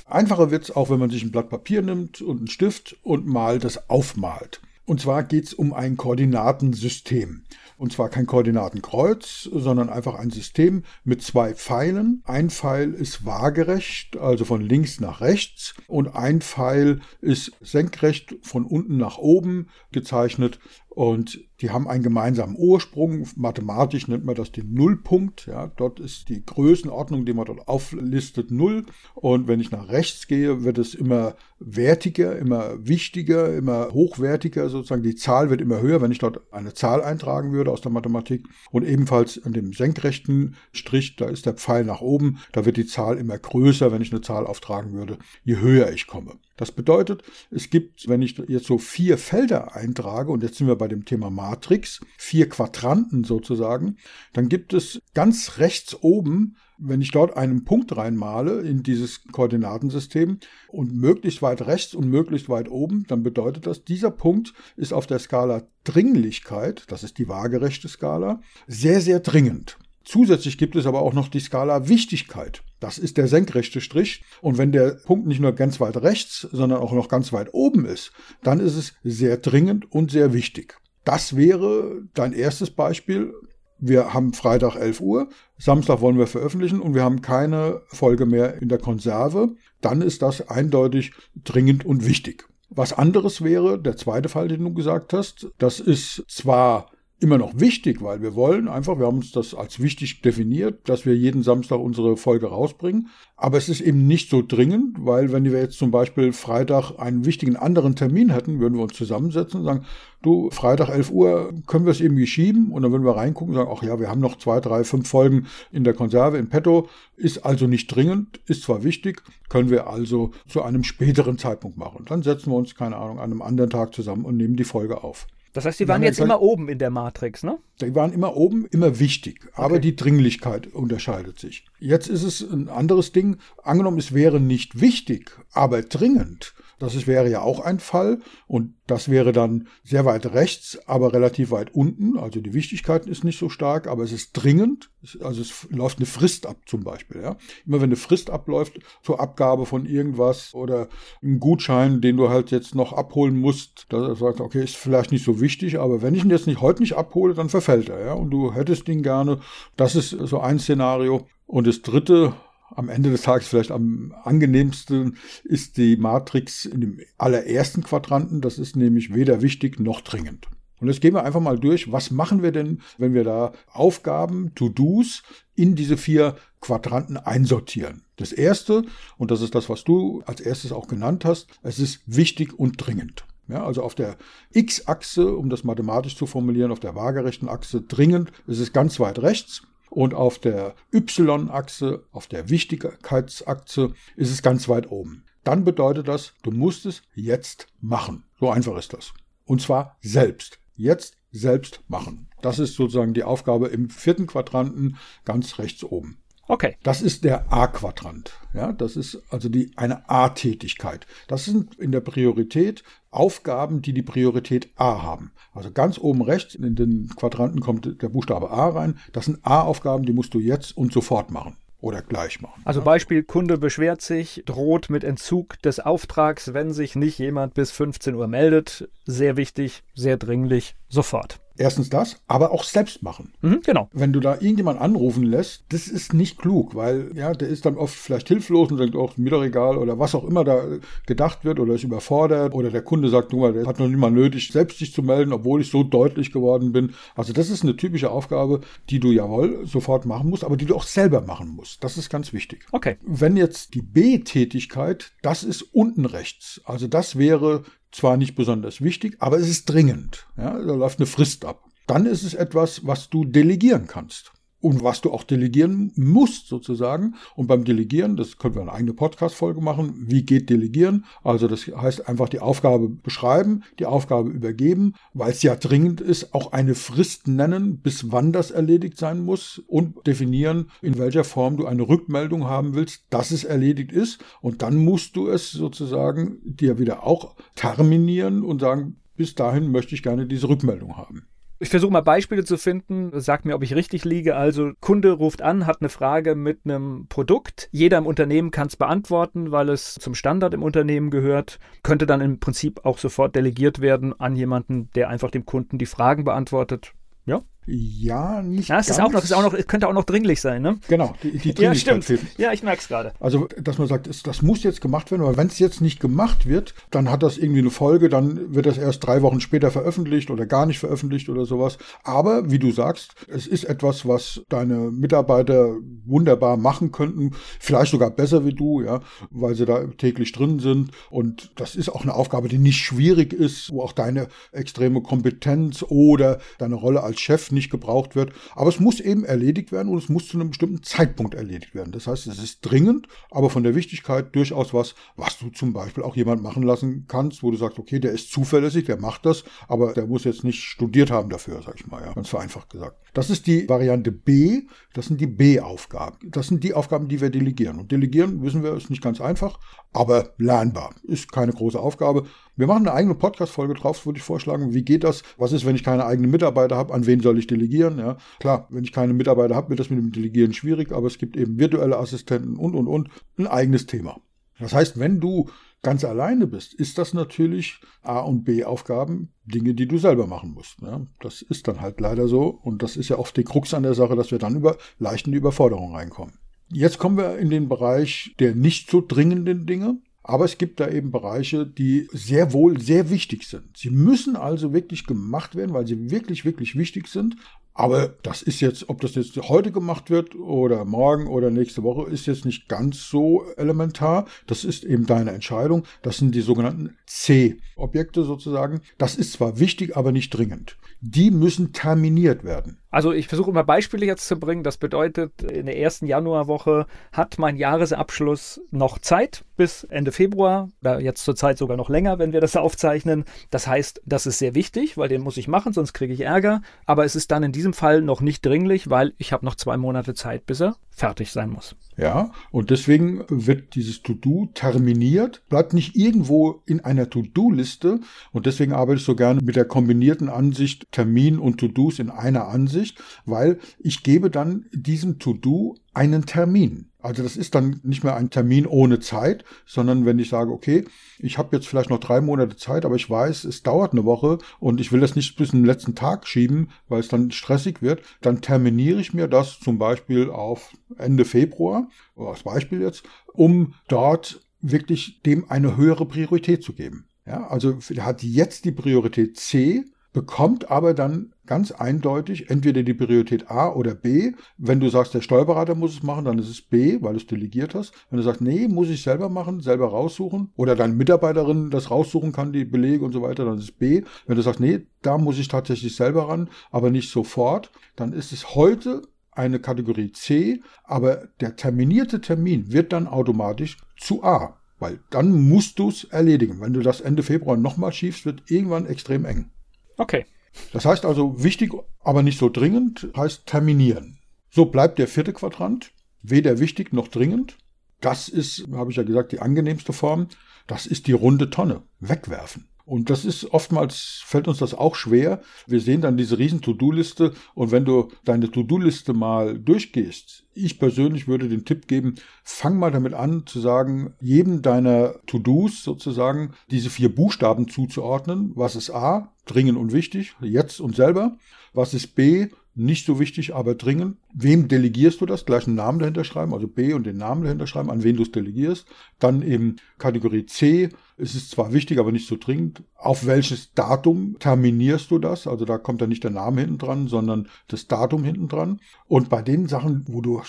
Einfacher 0.06 0.50
wird 0.50 0.64
es 0.64 0.74
auch, 0.74 0.90
wenn 0.90 0.98
man 0.98 1.10
sich 1.10 1.22
ein 1.22 1.30
Blatt 1.30 1.50
Papier 1.50 1.80
nimmt 1.80 2.20
und 2.20 2.38
einen 2.38 2.48
Stift 2.48 2.96
und 3.04 3.28
mal 3.28 3.60
das 3.60 3.88
aufmalt. 3.88 4.60
Und 4.86 5.00
zwar 5.00 5.22
geht 5.22 5.44
es 5.44 5.54
um 5.54 5.72
ein 5.72 5.96
Koordinatensystem. 5.96 7.44
Und 7.76 7.92
zwar 7.92 8.08
kein 8.08 8.26
Koordinatenkreuz, 8.26 9.48
sondern 9.52 9.90
einfach 9.90 10.14
ein 10.14 10.30
System 10.30 10.84
mit 11.04 11.22
zwei 11.22 11.54
Pfeilen. 11.54 12.22
Ein 12.24 12.50
Pfeil 12.50 12.92
ist 12.94 13.24
waagerecht, 13.24 14.16
also 14.16 14.44
von 14.44 14.60
links 14.60 15.00
nach 15.00 15.20
rechts. 15.20 15.74
Und 15.86 16.14
ein 16.14 16.40
Pfeil 16.40 17.00
ist 17.20 17.52
senkrecht 17.60 18.36
von 18.42 18.64
unten 18.64 18.96
nach 18.96 19.18
oben 19.18 19.68
gezeichnet. 19.92 20.58
Und 20.94 21.40
die 21.60 21.70
haben 21.70 21.88
einen 21.88 22.04
gemeinsamen 22.04 22.54
Ursprung. 22.56 23.26
Mathematisch 23.34 24.06
nennt 24.06 24.24
man 24.24 24.36
das 24.36 24.52
den 24.52 24.74
Nullpunkt. 24.74 25.46
Ja, 25.46 25.66
dort 25.76 25.98
ist 25.98 26.28
die 26.28 26.44
Größenordnung, 26.44 27.24
die 27.24 27.32
man 27.32 27.46
dort 27.46 27.66
auflistet, 27.66 28.52
Null. 28.52 28.86
Und 29.14 29.48
wenn 29.48 29.58
ich 29.58 29.72
nach 29.72 29.88
rechts 29.88 30.28
gehe, 30.28 30.62
wird 30.62 30.78
es 30.78 30.94
immer 30.94 31.34
wertiger, 31.58 32.38
immer 32.38 32.86
wichtiger, 32.86 33.52
immer 33.56 33.90
hochwertiger 33.92 34.68
sozusagen. 34.68 35.02
Die 35.02 35.16
Zahl 35.16 35.50
wird 35.50 35.60
immer 35.60 35.80
höher, 35.80 36.00
wenn 36.00 36.12
ich 36.12 36.18
dort 36.18 36.52
eine 36.52 36.74
Zahl 36.74 37.02
eintragen 37.02 37.50
würde 37.50 37.72
aus 37.72 37.80
der 37.80 37.90
Mathematik. 37.90 38.46
Und 38.70 38.86
ebenfalls 38.86 39.42
an 39.42 39.52
dem 39.52 39.72
senkrechten 39.72 40.54
Strich, 40.70 41.16
da 41.16 41.26
ist 41.26 41.46
der 41.46 41.54
Pfeil 41.54 41.84
nach 41.84 42.02
oben, 42.02 42.38
da 42.52 42.66
wird 42.66 42.76
die 42.76 42.86
Zahl 42.86 43.18
immer 43.18 43.36
größer, 43.36 43.90
wenn 43.90 44.02
ich 44.02 44.12
eine 44.12 44.20
Zahl 44.20 44.46
auftragen 44.46 44.92
würde, 44.92 45.18
je 45.42 45.56
höher 45.56 45.90
ich 45.90 46.06
komme. 46.06 46.34
Das 46.56 46.70
bedeutet, 46.70 47.22
es 47.50 47.70
gibt, 47.70 48.08
wenn 48.08 48.22
ich 48.22 48.36
jetzt 48.48 48.66
so 48.66 48.78
vier 48.78 49.18
Felder 49.18 49.74
eintrage, 49.74 50.30
und 50.30 50.42
jetzt 50.42 50.58
sind 50.58 50.68
wir 50.68 50.76
bei 50.76 50.88
dem 50.88 51.04
Thema 51.04 51.30
Matrix, 51.30 52.00
vier 52.16 52.48
Quadranten 52.48 53.24
sozusagen, 53.24 53.96
dann 54.32 54.48
gibt 54.48 54.72
es 54.72 55.00
ganz 55.14 55.58
rechts 55.58 55.96
oben, 56.00 56.56
wenn 56.78 57.00
ich 57.00 57.10
dort 57.10 57.36
einen 57.36 57.64
Punkt 57.64 57.96
reinmale 57.96 58.60
in 58.60 58.82
dieses 58.82 59.24
Koordinatensystem 59.30 60.38
und 60.68 60.94
möglichst 60.94 61.42
weit 61.42 61.62
rechts 61.62 61.94
und 61.94 62.08
möglichst 62.08 62.48
weit 62.48 62.68
oben, 62.68 63.04
dann 63.08 63.22
bedeutet 63.22 63.66
das, 63.66 63.84
dieser 63.84 64.10
Punkt 64.10 64.54
ist 64.76 64.92
auf 64.92 65.06
der 65.06 65.18
Skala 65.18 65.62
Dringlichkeit, 65.84 66.84
das 66.88 67.04
ist 67.04 67.18
die 67.18 67.28
waagerechte 67.28 67.88
Skala, 67.88 68.40
sehr, 68.66 69.00
sehr 69.00 69.20
dringend. 69.20 69.78
Zusätzlich 70.04 70.58
gibt 70.58 70.76
es 70.76 70.86
aber 70.86 71.00
auch 71.02 71.14
noch 71.14 71.28
die 71.28 71.40
Skala 71.40 71.88
Wichtigkeit. 71.88 72.62
Das 72.78 72.98
ist 72.98 73.16
der 73.16 73.28
senkrechte 73.28 73.80
Strich. 73.80 74.22
Und 74.42 74.58
wenn 74.58 74.70
der 74.70 74.90
Punkt 75.06 75.26
nicht 75.26 75.40
nur 75.40 75.52
ganz 75.52 75.80
weit 75.80 75.96
rechts, 75.96 76.46
sondern 76.52 76.80
auch 76.80 76.92
noch 76.92 77.08
ganz 77.08 77.32
weit 77.32 77.54
oben 77.54 77.86
ist, 77.86 78.12
dann 78.42 78.60
ist 78.60 78.76
es 78.76 78.94
sehr 79.02 79.38
dringend 79.38 79.90
und 79.90 80.10
sehr 80.10 80.34
wichtig. 80.34 80.78
Das 81.04 81.36
wäre 81.36 82.02
dein 82.14 82.32
erstes 82.32 82.70
Beispiel. 82.70 83.32
Wir 83.78 84.14
haben 84.14 84.32
Freitag 84.32 84.76
11 84.76 85.00
Uhr, 85.00 85.28
Samstag 85.58 86.00
wollen 86.00 86.16
wir 86.16 86.26
veröffentlichen 86.26 86.80
und 86.80 86.94
wir 86.94 87.02
haben 87.02 87.22
keine 87.22 87.82
Folge 87.88 88.24
mehr 88.24 88.62
in 88.62 88.68
der 88.68 88.78
Konserve. 88.78 89.56
Dann 89.80 90.00
ist 90.00 90.22
das 90.22 90.48
eindeutig 90.48 91.12
dringend 91.42 91.84
und 91.84 92.06
wichtig. 92.06 92.46
Was 92.70 92.92
anderes 92.92 93.42
wäre, 93.42 93.80
der 93.80 93.96
zweite 93.96 94.28
Fall, 94.28 94.48
den 94.48 94.64
du 94.64 94.72
gesagt 94.72 95.12
hast, 95.12 95.48
das 95.58 95.80
ist 95.80 96.24
zwar 96.28 96.90
immer 97.20 97.38
noch 97.38 97.58
wichtig, 97.58 98.02
weil 98.02 98.22
wir 98.22 98.34
wollen 98.34 98.68
einfach, 98.68 98.98
wir 98.98 99.06
haben 99.06 99.18
uns 99.18 99.32
das 99.32 99.54
als 99.54 99.80
wichtig 99.80 100.20
definiert, 100.22 100.88
dass 100.88 101.06
wir 101.06 101.16
jeden 101.16 101.42
Samstag 101.42 101.78
unsere 101.78 102.16
Folge 102.16 102.46
rausbringen. 102.46 103.08
Aber 103.36 103.56
es 103.56 103.68
ist 103.68 103.80
eben 103.80 104.06
nicht 104.06 104.30
so 104.30 104.42
dringend, 104.46 104.96
weil 104.98 105.32
wenn 105.32 105.44
wir 105.44 105.58
jetzt 105.58 105.78
zum 105.78 105.90
Beispiel 105.90 106.32
Freitag 106.32 106.98
einen 106.98 107.24
wichtigen 107.24 107.56
anderen 107.56 107.94
Termin 107.94 108.30
hätten, 108.30 108.58
würden 108.60 108.74
wir 108.74 108.82
uns 108.82 108.94
zusammensetzen 108.94 109.60
und 109.60 109.66
sagen, 109.66 109.84
du, 110.22 110.50
Freitag 110.50 110.88
11 110.88 111.10
Uhr 111.12 111.54
können 111.66 111.86
wir 111.86 111.92
es 111.92 112.00
irgendwie 112.00 112.26
schieben 112.26 112.72
und 112.72 112.82
dann 112.82 112.90
würden 112.90 113.04
wir 113.04 113.16
reingucken 113.16 113.54
und 113.54 113.60
sagen, 113.60 113.70
ach 113.72 113.82
ja, 113.82 113.98
wir 114.00 114.08
haben 114.08 114.20
noch 114.20 114.36
zwei, 114.36 114.60
drei, 114.60 114.82
fünf 114.82 115.08
Folgen 115.08 115.46
in 115.70 115.84
der 115.84 115.94
Konserve, 115.94 116.36
in 116.38 116.48
petto, 116.48 116.88
ist 117.16 117.46
also 117.46 117.66
nicht 117.66 117.86
dringend, 117.86 118.40
ist 118.46 118.62
zwar 118.62 118.82
wichtig, 118.82 119.22
können 119.48 119.70
wir 119.70 119.86
also 119.86 120.32
zu 120.48 120.62
einem 120.62 120.82
späteren 120.82 121.38
Zeitpunkt 121.38 121.78
machen. 121.78 122.04
Dann 122.08 122.22
setzen 122.22 122.50
wir 122.50 122.56
uns, 122.56 122.74
keine 122.74 122.96
Ahnung, 122.96 123.18
an 123.18 123.30
einem 123.30 123.42
anderen 123.42 123.70
Tag 123.70 123.94
zusammen 123.94 124.24
und 124.24 124.36
nehmen 124.36 124.56
die 124.56 124.64
Folge 124.64 125.04
auf. 125.04 125.26
Das 125.54 125.64
heißt, 125.64 125.78
die 125.78 125.86
waren 125.86 126.02
jetzt 126.02 126.18
immer 126.18 126.42
oben 126.42 126.68
in 126.68 126.78
der 126.78 126.90
Matrix, 126.90 127.44
ne? 127.44 127.58
Die 127.80 127.94
waren 127.94 128.12
immer 128.12 128.36
oben, 128.36 128.66
immer 128.66 128.98
wichtig, 128.98 129.40
aber 129.54 129.76
okay. 129.76 129.82
die 129.82 129.96
Dringlichkeit 129.96 130.66
unterscheidet 130.66 131.38
sich. 131.38 131.64
Jetzt 131.78 132.08
ist 132.08 132.24
es 132.24 132.40
ein 132.40 132.68
anderes 132.68 133.12
Ding. 133.12 133.36
Angenommen, 133.62 133.98
es 133.98 134.12
wäre 134.12 134.40
nicht 134.40 134.80
wichtig, 134.80 135.30
aber 135.52 135.82
dringend, 135.82 136.54
das 136.78 137.06
wäre 137.06 137.30
ja 137.30 137.42
auch 137.42 137.60
ein 137.60 137.78
Fall 137.78 138.20
und 138.46 138.74
das 138.86 139.08
wäre 139.08 139.32
dann 139.32 139.68
sehr 139.82 140.04
weit 140.04 140.26
rechts, 140.26 140.78
aber 140.86 141.12
relativ 141.12 141.50
weit 141.50 141.74
unten. 141.74 142.18
Also 142.18 142.40
die 142.40 142.52
Wichtigkeit 142.52 143.06
ist 143.06 143.24
nicht 143.24 143.38
so 143.38 143.48
stark, 143.48 143.86
aber 143.86 144.02
es 144.02 144.12
ist 144.12 144.32
dringend. 144.32 144.90
Also 145.20 145.40
es 145.40 145.66
läuft 145.70 145.98
eine 145.98 146.06
Frist 146.06 146.46
ab 146.46 146.56
zum 146.66 146.84
Beispiel. 146.84 147.22
Ja. 147.22 147.36
Immer 147.66 147.78
wenn 147.78 147.84
eine 147.84 147.96
Frist 147.96 148.28
abläuft 148.30 148.80
zur 149.02 149.20
Abgabe 149.20 149.64
von 149.64 149.86
irgendwas 149.86 150.54
oder 150.54 150.88
ein 151.22 151.40
Gutschein, 151.40 152.00
den 152.00 152.16
du 152.16 152.28
halt 152.28 152.50
jetzt 152.50 152.74
noch 152.74 152.92
abholen 152.92 153.38
musst, 153.38 153.86
da 153.88 154.14
sagt 154.14 154.40
okay, 154.40 154.64
ist 154.64 154.76
vielleicht 154.76 155.12
nicht 155.12 155.24
so 155.24 155.40
wichtig, 155.40 155.78
aber 155.78 156.02
wenn 156.02 156.14
ich 156.14 156.24
ihn 156.24 156.30
jetzt 156.30 156.46
nicht 156.46 156.60
heute 156.60 156.82
nicht 156.82 156.96
abhole, 156.96 157.34
dann 157.34 157.48
verfällt 157.48 157.88
er. 157.88 158.04
Ja. 158.04 158.12
Und 158.12 158.30
du 158.30 158.52
hättest 158.52 158.88
ihn 158.88 159.02
gerne. 159.02 159.40
Das 159.76 159.94
ist 159.96 160.10
so 160.10 160.40
ein 160.40 160.58
Szenario. 160.58 161.26
Und 161.46 161.66
das 161.66 161.82
dritte, 161.82 162.34
am 162.76 162.88
Ende 162.88 163.10
des 163.10 163.22
Tages 163.22 163.48
vielleicht 163.48 163.70
am 163.70 164.14
angenehmsten 164.24 165.16
ist 165.44 165.76
die 165.76 165.96
Matrix 165.96 166.64
in 166.64 166.80
dem 166.80 167.00
allerersten 167.18 167.82
Quadranten. 167.82 168.40
Das 168.40 168.58
ist 168.58 168.76
nämlich 168.76 169.14
weder 169.14 169.42
wichtig 169.42 169.80
noch 169.80 170.00
dringend. 170.00 170.48
Und 170.80 170.88
jetzt 170.88 171.00
gehen 171.00 171.14
wir 171.14 171.24
einfach 171.24 171.40
mal 171.40 171.58
durch, 171.58 171.92
was 171.92 172.10
machen 172.10 172.42
wir 172.42 172.52
denn, 172.52 172.80
wenn 172.98 173.14
wir 173.14 173.24
da 173.24 173.52
Aufgaben, 173.72 174.54
To-Dos 174.54 175.22
in 175.54 175.76
diese 175.76 175.96
vier 175.96 176.36
Quadranten 176.60 177.16
einsortieren. 177.16 178.02
Das 178.16 178.32
erste, 178.32 178.84
und 179.16 179.30
das 179.30 179.40
ist 179.40 179.54
das, 179.54 179.68
was 179.68 179.84
du 179.84 180.22
als 180.26 180.40
erstes 180.40 180.72
auch 180.72 180.88
genannt 180.88 181.24
hast, 181.24 181.48
es 181.62 181.78
ist 181.78 182.00
wichtig 182.06 182.58
und 182.58 182.76
dringend. 182.76 183.24
Ja, 183.48 183.64
also 183.64 183.82
auf 183.82 183.94
der 183.94 184.16
X-Achse, 184.52 185.36
um 185.36 185.50
das 185.50 185.64
mathematisch 185.64 186.16
zu 186.16 186.26
formulieren, 186.26 186.72
auf 186.72 186.80
der 186.80 186.94
waagerechten 186.94 187.48
Achse 187.48 187.82
dringend, 187.82 188.32
es 188.46 188.58
ist 188.58 188.72
ganz 188.72 188.98
weit 189.00 189.20
rechts. 189.20 189.62
Und 189.94 190.12
auf 190.12 190.40
der 190.40 190.74
Y-Achse, 190.92 192.04
auf 192.10 192.26
der 192.26 192.50
Wichtigkeitsachse, 192.50 193.94
ist 194.16 194.32
es 194.32 194.42
ganz 194.42 194.68
weit 194.68 194.90
oben. 194.90 195.22
Dann 195.44 195.64
bedeutet 195.64 196.08
das, 196.08 196.34
du 196.42 196.50
musst 196.50 196.84
es 196.84 197.02
jetzt 197.14 197.68
machen. 197.80 198.24
So 198.40 198.50
einfach 198.50 198.76
ist 198.76 198.92
das. 198.92 199.14
Und 199.44 199.62
zwar 199.62 199.96
selbst. 200.00 200.58
Jetzt 200.74 201.16
selbst 201.30 201.80
machen. 201.86 202.26
Das 202.42 202.58
ist 202.58 202.74
sozusagen 202.74 203.14
die 203.14 203.22
Aufgabe 203.22 203.68
im 203.68 203.88
vierten 203.88 204.26
Quadranten 204.26 204.96
ganz 205.24 205.60
rechts 205.60 205.84
oben. 205.84 206.18
Okay. 206.48 206.76
Das 206.82 207.02
ist 207.02 207.24
der 207.24 207.52
A-Quadrant. 207.52 208.32
Ja, 208.52 208.72
das 208.72 208.96
ist 208.96 209.22
also 209.30 209.48
die, 209.48 209.72
eine 209.76 210.08
A-Tätigkeit. 210.08 211.06
Das 211.26 211.44
sind 211.44 211.74
in 211.76 211.92
der 211.92 212.00
Priorität 212.00 212.84
Aufgaben, 213.10 213.80
die 213.80 213.92
die 213.92 214.02
Priorität 214.02 214.70
A 214.76 215.02
haben. 215.02 215.32
Also 215.52 215.70
ganz 215.70 215.98
oben 215.98 216.22
rechts 216.22 216.54
in 216.54 216.74
den 216.74 217.08
Quadranten 217.16 217.60
kommt 217.60 218.02
der 218.02 218.08
Buchstabe 218.08 218.50
A 218.50 218.68
rein. 218.68 218.98
Das 219.12 219.26
sind 219.26 219.38
A-Aufgaben, 219.42 220.04
die 220.04 220.12
musst 220.12 220.34
du 220.34 220.40
jetzt 220.40 220.76
und 220.76 220.92
sofort 220.92 221.30
machen 221.30 221.56
oder 221.84 222.02
gleich 222.02 222.40
machen. 222.40 222.62
Also 222.64 222.82
Beispiel, 222.82 223.22
Kunde 223.22 223.58
beschwert 223.58 224.00
sich, 224.00 224.42
droht 224.46 224.88
mit 224.88 225.04
Entzug 225.04 225.60
des 225.62 225.80
Auftrags, 225.80 226.54
wenn 226.54 226.72
sich 226.72 226.96
nicht 226.96 227.18
jemand 227.18 227.54
bis 227.54 227.70
15 227.70 228.14
Uhr 228.14 228.26
meldet. 228.26 228.88
Sehr 229.04 229.36
wichtig, 229.36 229.84
sehr 229.94 230.16
dringlich, 230.16 230.76
sofort. 230.88 231.43
Erstens 231.56 231.88
das, 231.88 232.16
aber 232.26 232.50
auch 232.50 232.64
selbst 232.64 233.02
machen. 233.02 233.32
Mhm, 233.40 233.60
genau. 233.64 233.88
Wenn 233.92 234.12
du 234.12 234.20
da 234.20 234.34
irgendjemand 234.34 234.80
anrufen 234.80 235.22
lässt, 235.22 235.64
das 235.68 235.86
ist 235.86 236.12
nicht 236.12 236.38
klug, 236.38 236.74
weil 236.74 237.12
ja, 237.14 237.32
der 237.32 237.48
ist 237.48 237.64
dann 237.64 237.76
oft 237.76 237.94
vielleicht 237.94 238.26
hilflos 238.28 238.72
und 238.72 238.78
denkt, 238.78 238.96
auch 238.96 239.12
oh, 239.16 239.20
mir 239.20 239.30
doch 239.30 239.44
egal 239.44 239.78
oder 239.78 239.98
was 239.98 240.14
auch 240.16 240.24
immer 240.24 240.42
da 240.42 240.64
gedacht 241.06 241.44
wird 241.44 241.60
oder 241.60 241.74
ist 241.74 241.84
überfordert 241.84 242.54
oder 242.54 242.70
der 242.70 242.82
Kunde 242.82 243.08
sagt, 243.08 243.32
du 243.32 243.38
mal, 243.38 243.52
der 243.52 243.66
hat 243.66 243.78
noch 243.78 243.86
nicht 243.86 243.98
mal 243.98 244.10
nötig, 244.10 244.48
selbst 244.48 244.78
sich 244.78 244.92
zu 244.92 245.02
melden, 245.02 245.32
obwohl 245.32 245.60
ich 245.60 245.70
so 245.70 245.84
deutlich 245.84 246.32
geworden 246.32 246.72
bin. 246.72 246.94
Also 247.14 247.32
das 247.32 247.50
ist 247.50 247.62
eine 247.62 247.76
typische 247.76 248.10
Aufgabe, 248.10 248.60
die 248.90 248.98
du 248.98 249.12
jawohl 249.12 249.66
sofort 249.66 250.06
machen 250.06 250.30
musst, 250.30 250.42
aber 250.42 250.56
die 250.56 250.66
du 250.66 250.74
auch 250.74 250.84
selber 250.84 251.20
machen 251.20 251.48
musst. 251.54 251.84
Das 251.84 251.96
ist 251.96 252.10
ganz 252.10 252.32
wichtig. 252.32 252.66
Okay. 252.72 252.96
Wenn 253.02 253.36
jetzt 253.36 253.74
die 253.74 253.82
B-Tätigkeit, 253.82 255.12
das 255.22 255.44
ist 255.44 255.62
unten 255.62 256.04
rechts. 256.04 256.60
Also 256.64 256.88
das 256.88 257.16
wäre 257.16 257.62
zwar 257.94 258.16
nicht 258.16 258.34
besonders 258.34 258.80
wichtig, 258.80 259.16
aber 259.20 259.38
es 259.38 259.48
ist 259.48 259.66
dringend. 259.66 260.26
Ja, 260.36 260.52
da 260.52 260.74
läuft 260.74 260.98
eine 260.98 261.06
Frist 261.06 261.44
ab. 261.44 261.64
Dann 261.86 262.06
ist 262.06 262.22
es 262.22 262.34
etwas, 262.34 262.86
was 262.86 263.08
du 263.10 263.24
delegieren 263.24 263.86
kannst 263.86 264.33
und 264.64 264.82
was 264.82 265.02
du 265.02 265.12
auch 265.12 265.24
delegieren 265.24 265.92
musst 265.94 266.48
sozusagen. 266.48 267.16
Und 267.36 267.48
beim 267.48 267.64
Delegieren, 267.64 268.16
das 268.16 268.38
können 268.38 268.54
wir 268.54 268.62
eine 268.62 268.72
eigene 268.72 268.94
Podcast-Folge 268.94 269.60
machen, 269.60 270.06
wie 270.06 270.22
geht 270.22 270.48
Delegieren? 270.48 271.04
Also 271.22 271.48
das 271.48 271.66
heißt 271.66 272.08
einfach 272.08 272.30
die 272.30 272.40
Aufgabe 272.40 272.88
beschreiben, 272.88 273.62
die 273.78 273.84
Aufgabe 273.84 274.30
übergeben, 274.30 274.94
weil 275.12 275.32
es 275.32 275.42
ja 275.42 275.54
dringend 275.54 276.00
ist, 276.00 276.34
auch 276.34 276.52
eine 276.52 276.74
Frist 276.74 277.28
nennen, 277.28 277.80
bis 277.80 278.10
wann 278.10 278.32
das 278.32 278.50
erledigt 278.50 278.96
sein 278.96 279.20
muss 279.20 279.62
und 279.66 280.06
definieren, 280.06 280.70
in 280.80 280.96
welcher 280.96 281.24
Form 281.24 281.58
du 281.58 281.66
eine 281.66 281.86
Rückmeldung 281.86 282.44
haben 282.44 282.74
willst, 282.74 283.04
dass 283.10 283.32
es 283.32 283.44
erledigt 283.44 283.92
ist. 283.92 284.24
Und 284.40 284.62
dann 284.62 284.78
musst 284.78 285.14
du 285.14 285.28
es 285.28 285.50
sozusagen 285.50 286.38
dir 286.42 286.78
wieder 286.78 287.04
auch 287.04 287.36
terminieren 287.54 288.42
und 288.42 288.62
sagen, 288.62 288.96
bis 289.14 289.34
dahin 289.34 289.70
möchte 289.70 289.94
ich 289.94 290.02
gerne 290.02 290.24
diese 290.24 290.48
Rückmeldung 290.48 290.96
haben. 290.96 291.26
Ich 291.60 291.68
versuche 291.68 291.92
mal 291.92 292.00
Beispiele 292.00 292.44
zu 292.44 292.56
finden. 292.56 293.12
Sag 293.20 293.44
mir, 293.44 293.54
ob 293.54 293.62
ich 293.62 293.74
richtig 293.74 294.04
liege. 294.04 294.36
Also, 294.36 294.72
Kunde 294.80 295.12
ruft 295.12 295.40
an, 295.40 295.66
hat 295.66 295.80
eine 295.80 295.88
Frage 295.88 296.34
mit 296.34 296.60
einem 296.64 297.06
Produkt. 297.08 297.68
Jeder 297.70 297.98
im 297.98 298.06
Unternehmen 298.06 298.50
kann 298.50 298.66
es 298.66 298.76
beantworten, 298.76 299.52
weil 299.52 299.68
es 299.68 299.94
zum 299.94 300.14
Standard 300.14 300.52
im 300.52 300.62
Unternehmen 300.62 301.10
gehört. 301.10 301.60
Könnte 301.82 302.06
dann 302.06 302.20
im 302.20 302.40
Prinzip 302.40 302.84
auch 302.84 302.98
sofort 302.98 303.36
delegiert 303.36 303.80
werden 303.80 304.18
an 304.18 304.34
jemanden, 304.34 304.90
der 304.96 305.08
einfach 305.08 305.30
dem 305.30 305.46
Kunden 305.46 305.78
die 305.78 305.86
Fragen 305.86 306.24
beantwortet. 306.24 306.92
Ja? 307.24 307.42
Ja, 307.66 308.42
nicht 308.42 308.68
ja, 308.68 308.78
es. 308.78 308.88
Ist 308.88 309.00
auch 309.00 309.10
noch, 309.10 309.24
ist 309.24 309.32
auch 309.32 309.42
noch, 309.42 309.66
könnte 309.66 309.88
auch 309.88 309.92
noch 309.94 310.04
dringlich 310.04 310.40
sein, 310.40 310.60
ne? 310.62 310.78
Genau, 310.88 311.14
die, 311.22 311.38
die 311.38 311.62
Ja, 311.62 311.74
stimmt. 311.74 312.04
Fehlt. 312.04 312.20
Ja, 312.36 312.52
ich 312.52 312.62
merke 312.62 312.80
es 312.80 312.88
gerade. 312.88 313.12
Also, 313.20 313.48
dass 313.60 313.78
man 313.78 313.88
sagt, 313.88 314.06
das, 314.06 314.22
das 314.22 314.42
muss 314.42 314.62
jetzt 314.62 314.80
gemacht 314.80 315.10
werden, 315.10 315.22
aber 315.22 315.36
wenn 315.36 315.46
es 315.46 315.58
jetzt 315.58 315.80
nicht 315.80 315.98
gemacht 315.98 316.46
wird, 316.46 316.74
dann 316.90 317.10
hat 317.10 317.22
das 317.22 317.38
irgendwie 317.38 317.60
eine 317.60 317.70
Folge, 317.70 318.08
dann 318.08 318.54
wird 318.54 318.66
das 318.66 318.76
erst 318.76 319.06
drei 319.06 319.22
Wochen 319.22 319.40
später 319.40 319.70
veröffentlicht 319.70 320.30
oder 320.30 320.44
gar 320.44 320.66
nicht 320.66 320.78
veröffentlicht 320.78 321.28
oder 321.30 321.46
sowas. 321.46 321.78
Aber, 322.02 322.50
wie 322.50 322.58
du 322.58 322.70
sagst, 322.70 323.14
es 323.28 323.46
ist 323.46 323.64
etwas, 323.64 324.06
was 324.06 324.42
deine 324.50 324.90
Mitarbeiter 324.90 325.74
wunderbar 326.04 326.58
machen 326.58 326.92
könnten, 326.92 327.30
vielleicht 327.58 327.92
sogar 327.92 328.10
besser 328.10 328.44
wie 328.44 328.52
du, 328.52 328.82
ja, 328.82 329.00
weil 329.30 329.54
sie 329.54 329.64
da 329.64 329.86
täglich 329.86 330.32
drin 330.32 330.58
sind. 330.58 330.90
Und 331.08 331.50
das 331.56 331.76
ist 331.76 331.88
auch 331.88 332.02
eine 332.02 332.14
Aufgabe, 332.14 332.48
die 332.48 332.58
nicht 332.58 332.78
schwierig 332.78 333.32
ist, 333.32 333.72
wo 333.72 333.80
auch 333.80 333.92
deine 333.92 334.28
extreme 334.52 335.00
Kompetenz 335.00 335.82
oder 335.88 336.40
deine 336.58 336.74
Rolle 336.74 337.02
als 337.02 337.20
Chef 337.20 337.53
nicht 337.54 337.70
gebraucht 337.70 338.16
wird. 338.16 338.32
Aber 338.54 338.68
es 338.68 338.80
muss 338.80 339.00
eben 339.00 339.24
erledigt 339.24 339.72
werden 339.72 339.88
und 339.88 339.98
es 339.98 340.08
muss 340.08 340.28
zu 340.28 340.36
einem 340.36 340.50
bestimmten 340.50 340.82
Zeitpunkt 340.82 341.34
erledigt 341.34 341.74
werden. 341.74 341.92
Das 341.92 342.06
heißt, 342.06 342.26
es 342.26 342.42
ist 342.42 342.60
dringend, 342.60 343.08
aber 343.30 343.50
von 343.50 343.62
der 343.62 343.74
Wichtigkeit 343.74 344.34
durchaus 344.34 344.74
was, 344.74 344.94
was 345.16 345.38
du 345.38 345.50
zum 345.50 345.72
Beispiel 345.72 346.02
auch 346.02 346.16
jemand 346.16 346.42
machen 346.42 346.62
lassen 346.62 347.06
kannst, 347.08 347.42
wo 347.42 347.50
du 347.50 347.56
sagst, 347.56 347.78
okay, 347.78 347.98
der 347.98 348.12
ist 348.12 348.30
zuverlässig, 348.30 348.84
der 348.84 349.00
macht 349.00 349.24
das, 349.26 349.44
aber 349.68 349.94
der 349.94 350.06
muss 350.06 350.24
jetzt 350.24 350.44
nicht 350.44 350.62
studiert 350.62 351.10
haben 351.10 351.30
dafür, 351.30 351.62
sag 351.64 351.76
ich 351.76 351.86
mal, 351.86 352.02
ja, 352.02 352.12
ganz 352.12 352.28
vereinfacht 352.28 352.70
gesagt. 352.70 352.98
Das 353.14 353.30
ist 353.30 353.46
die 353.46 353.68
Variante 353.68 354.10
B, 354.10 354.62
das 354.92 355.06
sind 355.06 355.20
die 355.20 355.26
B-Aufgaben. 355.26 356.18
Das 356.30 356.48
sind 356.48 356.64
die 356.64 356.74
Aufgaben, 356.74 357.08
die 357.08 357.20
wir 357.20 357.30
delegieren. 357.30 357.78
Und 357.78 357.92
delegieren, 357.92 358.42
wissen 358.42 358.62
wir, 358.62 358.74
ist 358.74 358.90
nicht 358.90 359.02
ganz 359.02 359.20
einfach, 359.20 359.58
aber 359.92 360.34
lernbar. 360.38 360.94
Ist 361.04 361.30
keine 361.32 361.52
große 361.52 361.78
Aufgabe. 361.78 362.24
Wir 362.56 362.66
machen 362.66 362.86
eine 362.86 362.96
eigene 362.96 363.14
Podcast-Folge 363.14 363.74
drauf, 363.74 364.06
würde 364.06 364.18
ich 364.18 364.24
vorschlagen. 364.24 364.74
Wie 364.74 364.82
geht 364.82 365.04
das? 365.04 365.22
Was 365.38 365.52
ist, 365.52 365.64
wenn 365.64 365.76
ich 365.76 365.84
keine 365.84 366.06
eigenen 366.06 366.30
Mitarbeiter 366.30 366.76
habe? 366.76 366.92
An 366.92 367.06
wen 367.06 367.20
soll 367.20 367.38
ich 367.38 367.43
delegieren? 367.46 367.98
Ja, 367.98 368.16
klar, 368.40 368.66
wenn 368.70 368.84
ich 368.84 368.92
keine 368.92 369.14
Mitarbeiter 369.14 369.54
habe, 369.54 369.70
wird 369.70 369.80
das 369.80 369.90
mit 369.90 369.98
dem 369.98 370.12
Delegieren 370.12 370.52
schwierig, 370.52 370.92
aber 370.92 371.06
es 371.06 371.18
gibt 371.18 371.36
eben 371.36 371.58
virtuelle 371.58 371.98
Assistenten 371.98 372.56
und, 372.56 372.74
und, 372.74 372.86
und. 372.86 373.08
Ein 373.36 373.46
eigenes 373.46 373.86
Thema. 373.86 374.20
Das 374.58 374.72
heißt, 374.72 374.98
wenn 374.98 375.20
du 375.20 375.48
ganz 375.82 376.04
alleine 376.04 376.46
bist, 376.46 376.74
ist 376.74 376.98
das 376.98 377.14
natürlich 377.14 377.80
A- 378.02 378.20
und 378.20 378.44
B-Aufgaben, 378.44 379.32
Dinge, 379.44 379.74
die 379.74 379.86
du 379.86 379.98
selber 379.98 380.26
machen 380.26 380.52
musst. 380.52 380.80
Ja, 380.80 381.06
das 381.20 381.42
ist 381.42 381.68
dann 381.68 381.80
halt 381.80 382.00
leider 382.00 382.28
so. 382.28 382.46
Und 382.46 382.82
das 382.82 382.96
ist 382.96 383.08
ja 383.08 383.18
oft 383.18 383.36
die 383.36 383.44
Krux 383.44 383.74
an 383.74 383.82
der 383.82 383.94
Sache, 383.94 384.16
dass 384.16 384.30
wir 384.30 384.38
dann 384.38 384.56
über 384.56 384.76
leicht 384.98 385.26
in 385.26 385.32
die 385.32 385.38
Überforderung 385.38 385.94
reinkommen. 385.94 386.34
Jetzt 386.72 386.98
kommen 386.98 387.18
wir 387.18 387.38
in 387.38 387.50
den 387.50 387.68
Bereich 387.68 388.34
der 388.40 388.54
nicht 388.54 388.90
so 388.90 389.04
dringenden 389.06 389.66
Dinge. 389.66 389.98
Aber 390.26 390.46
es 390.46 390.56
gibt 390.56 390.80
da 390.80 390.88
eben 390.88 391.10
Bereiche, 391.10 391.66
die 391.66 392.08
sehr 392.10 392.54
wohl 392.54 392.80
sehr 392.80 393.10
wichtig 393.10 393.44
sind. 393.44 393.76
Sie 393.76 393.90
müssen 393.90 394.36
also 394.36 394.72
wirklich 394.72 395.06
gemacht 395.06 395.54
werden, 395.54 395.74
weil 395.74 395.86
sie 395.86 396.10
wirklich, 396.10 396.46
wirklich 396.46 396.76
wichtig 396.76 397.08
sind. 397.08 397.36
Aber 397.76 398.14
das 398.22 398.40
ist 398.40 398.60
jetzt, 398.60 398.88
ob 398.88 399.00
das 399.00 399.16
jetzt 399.16 399.36
heute 399.36 399.72
gemacht 399.72 400.08
wird 400.08 400.36
oder 400.36 400.84
morgen 400.84 401.26
oder 401.26 401.50
nächste 401.50 401.82
Woche, 401.82 402.08
ist 402.08 402.26
jetzt 402.26 402.44
nicht 402.44 402.68
ganz 402.68 403.10
so 403.10 403.44
elementar. 403.56 404.26
Das 404.46 404.64
ist 404.64 404.84
eben 404.84 405.06
deine 405.06 405.32
Entscheidung. 405.32 405.84
Das 406.02 406.18
sind 406.18 406.36
die 406.36 406.40
sogenannten 406.40 406.96
C-Objekte 407.06 408.22
sozusagen. 408.22 408.80
Das 408.96 409.16
ist 409.16 409.32
zwar 409.32 409.58
wichtig, 409.58 409.96
aber 409.96 410.12
nicht 410.12 410.30
dringend. 410.30 410.76
Die 411.00 411.32
müssen 411.32 411.72
terminiert 411.72 412.44
werden. 412.44 412.78
Also 412.94 413.12
ich 413.12 413.26
versuche 413.26 413.50
immer 413.50 413.64
Beispiele 413.64 414.06
jetzt 414.06 414.28
zu 414.28 414.38
bringen. 414.38 414.62
Das 414.62 414.76
bedeutet, 414.76 415.42
in 415.42 415.66
der 415.66 415.76
ersten 415.76 416.06
Januarwoche 416.06 416.86
hat 417.10 417.38
mein 417.38 417.56
Jahresabschluss 417.56 418.60
noch 418.70 419.00
Zeit 419.00 419.44
bis 419.56 419.82
Ende 419.82 420.12
Februar 420.12 420.70
oder 420.80 421.00
jetzt 421.00 421.24
zurzeit 421.24 421.58
sogar 421.58 421.76
noch 421.76 421.90
länger, 421.90 422.20
wenn 422.20 422.32
wir 422.32 422.40
das 422.40 422.54
aufzeichnen. 422.54 423.24
Das 423.50 423.66
heißt, 423.66 424.00
das 424.06 424.26
ist 424.26 424.38
sehr 424.38 424.54
wichtig, 424.54 424.96
weil 424.96 425.08
den 425.08 425.22
muss 425.22 425.36
ich 425.36 425.48
machen, 425.48 425.72
sonst 425.72 425.92
kriege 425.92 426.14
ich 426.14 426.20
Ärger. 426.20 426.62
Aber 426.86 427.04
es 427.04 427.16
ist 427.16 427.32
dann 427.32 427.42
in 427.42 427.50
diesem 427.50 427.63
Fall 427.72 428.02
noch 428.02 428.20
nicht 428.20 428.44
dringlich, 428.44 428.90
weil 428.90 429.14
ich 429.18 429.32
habe 429.32 429.44
noch 429.44 429.54
zwei 429.54 429.76
Monate 429.76 430.14
Zeit, 430.14 430.46
bis 430.46 430.60
er 430.60 430.76
fertig 430.90 431.32
sein 431.32 431.50
muss. 431.50 431.76
Ja, 431.96 432.32
und 432.50 432.70
deswegen 432.70 433.24
wird 433.28 433.76
dieses 433.76 434.02
To-Do 434.02 434.48
terminiert, 434.54 435.42
bleibt 435.48 435.74
nicht 435.74 435.94
irgendwo 435.94 436.62
in 436.66 436.80
einer 436.80 437.08
To-Do-Liste 437.08 438.00
und 438.32 438.46
deswegen 438.46 438.72
arbeite 438.72 438.98
ich 438.98 439.04
so 439.04 439.14
gerne 439.14 439.40
mit 439.40 439.54
der 439.54 439.64
kombinierten 439.64 440.28
Ansicht 440.28 440.86
Termin 440.90 441.38
und 441.38 441.58
To-Dos 441.58 442.00
in 442.00 442.10
einer 442.10 442.48
Ansicht, 442.48 443.00
weil 443.26 443.58
ich 443.78 444.02
gebe 444.02 444.28
dann 444.28 444.66
diesem 444.72 445.20
To-Do 445.20 445.76
einen 445.92 446.26
Termin. 446.26 446.90
Also 447.04 447.22
das 447.22 447.36
ist 447.36 447.54
dann 447.54 447.80
nicht 447.82 448.02
mehr 448.02 448.16
ein 448.16 448.30
Termin 448.30 448.66
ohne 448.66 448.98
Zeit, 448.98 449.44
sondern 449.66 450.06
wenn 450.06 450.18
ich 450.18 450.30
sage, 450.30 450.50
okay, 450.50 450.86
ich 451.18 451.36
habe 451.36 451.54
jetzt 451.54 451.68
vielleicht 451.68 451.90
noch 451.90 452.00
drei 452.00 452.22
Monate 452.22 452.56
Zeit, 452.56 452.86
aber 452.86 452.96
ich 452.96 453.08
weiß, 453.08 453.44
es 453.44 453.62
dauert 453.62 453.92
eine 453.92 454.06
Woche 454.06 454.38
und 454.58 454.80
ich 454.80 454.90
will 454.90 455.00
das 455.00 455.14
nicht 455.14 455.36
bis 455.36 455.50
zum 455.50 455.66
letzten 455.66 455.94
Tag 455.94 456.26
schieben, 456.26 456.70
weil 456.88 457.00
es 457.00 457.08
dann 457.08 457.30
stressig 457.30 457.82
wird, 457.82 458.00
dann 458.22 458.40
terminiere 458.40 459.00
ich 459.00 459.12
mir 459.12 459.28
das 459.28 459.60
zum 459.60 459.78
Beispiel 459.78 460.30
auf 460.30 460.74
Ende 460.96 461.26
Februar, 461.26 461.83
als 462.16 462.42
Beispiel 462.42 462.80
jetzt, 462.80 463.04
um 463.32 463.74
dort 463.88 464.40
wirklich 464.60 465.22
dem 465.22 465.50
eine 465.50 465.76
höhere 465.76 466.06
Priorität 466.06 466.62
zu 466.62 466.72
geben. 466.72 467.06
Ja, 467.26 467.46
also 467.46 467.78
hat 467.98 468.22
jetzt 468.22 468.64
die 468.64 468.72
Priorität 468.72 469.38
C, 469.38 469.84
bekommt 470.12 470.70
aber 470.70 470.94
dann 470.94 471.34
ganz 471.44 471.72
eindeutig 471.72 472.48
entweder 472.48 472.82
die 472.82 472.94
Priorität 472.94 473.50
A 473.50 473.72
oder 473.72 473.94
B. 473.94 474.32
Wenn 474.56 474.80
du 474.80 474.88
sagst, 474.88 475.12
der 475.12 475.20
Steuerberater 475.20 475.74
muss 475.74 475.94
es 475.94 476.02
machen, 476.02 476.24
dann 476.24 476.38
ist 476.38 476.48
es 476.48 476.62
B, 476.62 477.02
weil 477.02 477.14
du 477.14 477.18
es 477.18 477.26
delegiert 477.26 477.74
hast. 477.74 477.92
Wenn 478.08 478.18
du 478.18 478.22
sagst, 478.22 478.40
nee, 478.40 478.68
muss 478.68 478.88
ich 478.88 479.02
selber 479.02 479.28
machen, 479.28 479.60
selber 479.60 479.88
raussuchen 479.88 480.52
oder 480.56 480.76
deine 480.76 480.94
Mitarbeiterin 480.94 481.70
das 481.70 481.90
raussuchen 481.90 482.32
kann, 482.32 482.52
die 482.52 482.64
Belege 482.64 483.04
und 483.04 483.12
so 483.12 483.22
weiter, 483.22 483.44
dann 483.44 483.58
ist 483.58 483.64
es 483.64 483.72
B. 483.72 484.04
Wenn 484.26 484.36
du 484.36 484.42
sagst, 484.42 484.60
nee, 484.60 484.86
da 485.02 485.18
muss 485.18 485.38
ich 485.38 485.48
tatsächlich 485.48 485.96
selber 485.96 486.28
ran, 486.28 486.48
aber 486.70 486.90
nicht 486.90 487.10
sofort, 487.10 487.70
dann 487.96 488.12
ist 488.12 488.32
es 488.32 488.54
heute 488.54 489.02
eine 489.36 489.60
Kategorie 489.60 490.12
C, 490.12 490.62
aber 490.84 491.28
der 491.40 491.56
terminierte 491.56 492.20
Termin 492.20 492.72
wird 492.72 492.92
dann 492.92 493.06
automatisch 493.06 493.78
zu 493.98 494.22
A, 494.24 494.58
weil 494.78 495.00
dann 495.10 495.48
musst 495.48 495.78
du 495.78 495.88
es 495.88 496.04
erledigen. 496.04 496.60
Wenn 496.60 496.72
du 496.72 496.80
das 496.80 497.00
Ende 497.00 497.22
Februar 497.22 497.56
nochmal 497.56 497.92
schiebst, 497.92 498.26
wird 498.26 498.50
irgendwann 498.50 498.86
extrem 498.86 499.24
eng. 499.24 499.50
Okay. 499.96 500.26
Das 500.72 500.84
heißt 500.84 501.04
also 501.04 501.42
wichtig, 501.42 501.72
aber 502.00 502.22
nicht 502.22 502.38
so 502.38 502.48
dringend, 502.48 503.08
heißt 503.16 503.46
terminieren. 503.46 504.18
So 504.50 504.66
bleibt 504.66 504.98
der 504.98 505.08
vierte 505.08 505.32
Quadrant 505.32 505.92
weder 506.22 506.58
wichtig 506.58 506.92
noch 506.92 507.08
dringend. 507.08 507.58
Das 508.00 508.28
ist, 508.28 508.66
habe 508.72 508.90
ich 508.90 508.96
ja 508.96 509.02
gesagt, 509.02 509.32
die 509.32 509.40
angenehmste 509.40 509.92
Form. 509.92 510.28
Das 510.66 510.86
ist 510.86 511.06
die 511.06 511.12
runde 511.12 511.50
Tonne. 511.50 511.82
Wegwerfen. 512.00 512.68
Und 512.86 513.08
das 513.08 513.24
ist 513.24 513.50
oftmals, 513.52 514.22
fällt 514.26 514.46
uns 514.46 514.58
das 514.58 514.74
auch 514.74 514.94
schwer. 514.94 515.40
Wir 515.66 515.80
sehen 515.80 516.02
dann 516.02 516.18
diese 516.18 516.38
riesen 516.38 516.60
To-Do-Liste 516.60 517.32
und 517.54 517.70
wenn 517.70 517.86
du 517.86 518.10
deine 518.24 518.50
To-Do-Liste 518.50 519.14
mal 519.14 519.58
durchgehst, 519.58 520.44
ich 520.52 520.78
persönlich 520.78 521.26
würde 521.26 521.48
den 521.48 521.64
Tipp 521.64 521.88
geben, 521.88 522.16
fang 522.42 522.78
mal 522.78 522.90
damit 522.90 523.14
an 523.14 523.46
zu 523.46 523.60
sagen, 523.60 524.14
jedem 524.20 524.60
deiner 524.60 525.14
To-Dos 525.26 525.82
sozusagen 525.82 526.52
diese 526.70 526.90
vier 526.90 527.14
Buchstaben 527.14 527.68
zuzuordnen. 527.68 528.52
Was 528.54 528.76
ist 528.76 528.90
A? 528.90 529.32
Dringend 529.46 529.78
und 529.78 529.92
wichtig, 529.92 530.34
jetzt 530.40 530.80
und 530.80 530.94
selber. 530.94 531.36
Was 531.72 531.94
ist 531.94 532.14
B? 532.14 532.48
Nicht 532.76 533.06
so 533.06 533.20
wichtig, 533.20 533.54
aber 533.54 533.76
dringend. 533.76 534.16
Wem 534.32 534.66
delegierst 534.66 535.20
du 535.20 535.26
das? 535.26 535.46
Gleich 535.46 535.66
einen 535.66 535.76
Namen 535.76 536.00
dahinter 536.00 536.24
schreiben, 536.24 536.52
also 536.52 536.66
B 536.66 536.92
und 536.92 537.06
den 537.06 537.16
Namen 537.16 537.44
dahinter 537.44 537.68
schreiben, 537.68 537.90
an 537.90 538.02
wen 538.02 538.16
du 538.16 538.22
es 538.22 538.32
delegierst. 538.32 538.86
Dann 539.20 539.42
eben 539.42 539.76
Kategorie 539.98 540.46
C. 540.46 540.88
Es 541.16 541.36
ist 541.36 541.52
zwar 541.52 541.72
wichtig, 541.72 541.98
aber 542.00 542.10
nicht 542.10 542.26
so 542.26 542.36
dringend. 542.36 542.82
Auf 543.04 543.26
welches 543.26 543.74
Datum 543.74 544.36
terminierst 544.38 545.10
du 545.10 545.18
das? 545.18 545.46
Also 545.46 545.66
da 545.66 545.76
kommt 545.76 546.00
dann 546.00 546.08
nicht 546.08 546.24
der 546.24 546.30
Name 546.30 546.62
hinten 546.62 546.78
dran, 546.78 547.06
sondern 547.06 547.50
das 547.68 547.86
Datum 547.86 548.24
hinten 548.24 548.48
dran. 548.48 548.80
Und 549.06 549.28
bei 549.28 549.42
den 549.42 549.68
Sachen, 549.68 550.06
wo 550.08 550.22
du 550.22 550.40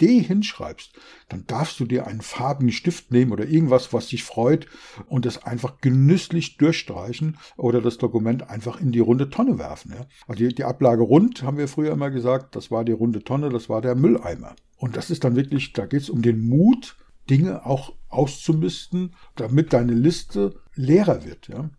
D 0.00 0.20
hinschreibst, 0.20 0.92
dann 1.28 1.44
darfst 1.46 1.78
du 1.78 1.84
dir 1.84 2.08
einen 2.08 2.20
farbigen 2.20 2.72
Stift 2.72 3.12
nehmen 3.12 3.30
oder 3.30 3.46
irgendwas, 3.46 3.92
was 3.92 4.08
dich 4.08 4.24
freut 4.24 4.66
und 5.06 5.24
das 5.24 5.44
einfach 5.44 5.80
genüsslich 5.80 6.56
durchstreichen 6.56 7.38
oder 7.56 7.80
das 7.80 7.96
Dokument 7.96 8.50
einfach 8.50 8.80
in 8.80 8.90
die 8.90 8.98
runde 8.98 9.30
Tonne 9.30 9.60
werfen. 9.60 9.92
Ja? 9.92 10.06
Also 10.26 10.44
die, 10.44 10.52
die 10.52 10.64
Ablage 10.64 11.04
rund, 11.04 11.44
haben 11.44 11.58
wir 11.58 11.68
früher 11.68 11.92
immer 11.92 12.10
gesagt, 12.10 12.56
das 12.56 12.72
war 12.72 12.84
die 12.84 12.90
runde 12.90 13.22
Tonne, 13.22 13.50
das 13.50 13.68
war 13.68 13.82
der 13.82 13.94
Mülleimer. 13.94 14.56
Und 14.78 14.96
das 14.96 15.10
ist 15.10 15.22
dann 15.22 15.36
wirklich, 15.36 15.74
da 15.74 15.86
geht 15.86 16.02
es 16.02 16.10
um 16.10 16.22
den 16.22 16.40
Mut, 16.40 16.96
Dinge 17.30 17.64
auch 17.64 17.92
auszumisten, 18.10 19.14
damit 19.36 19.72
deine 19.72 19.92
Liste 19.92 20.54
leerer 20.74 21.24
wird. 21.24 21.48
Ja? 21.48 21.70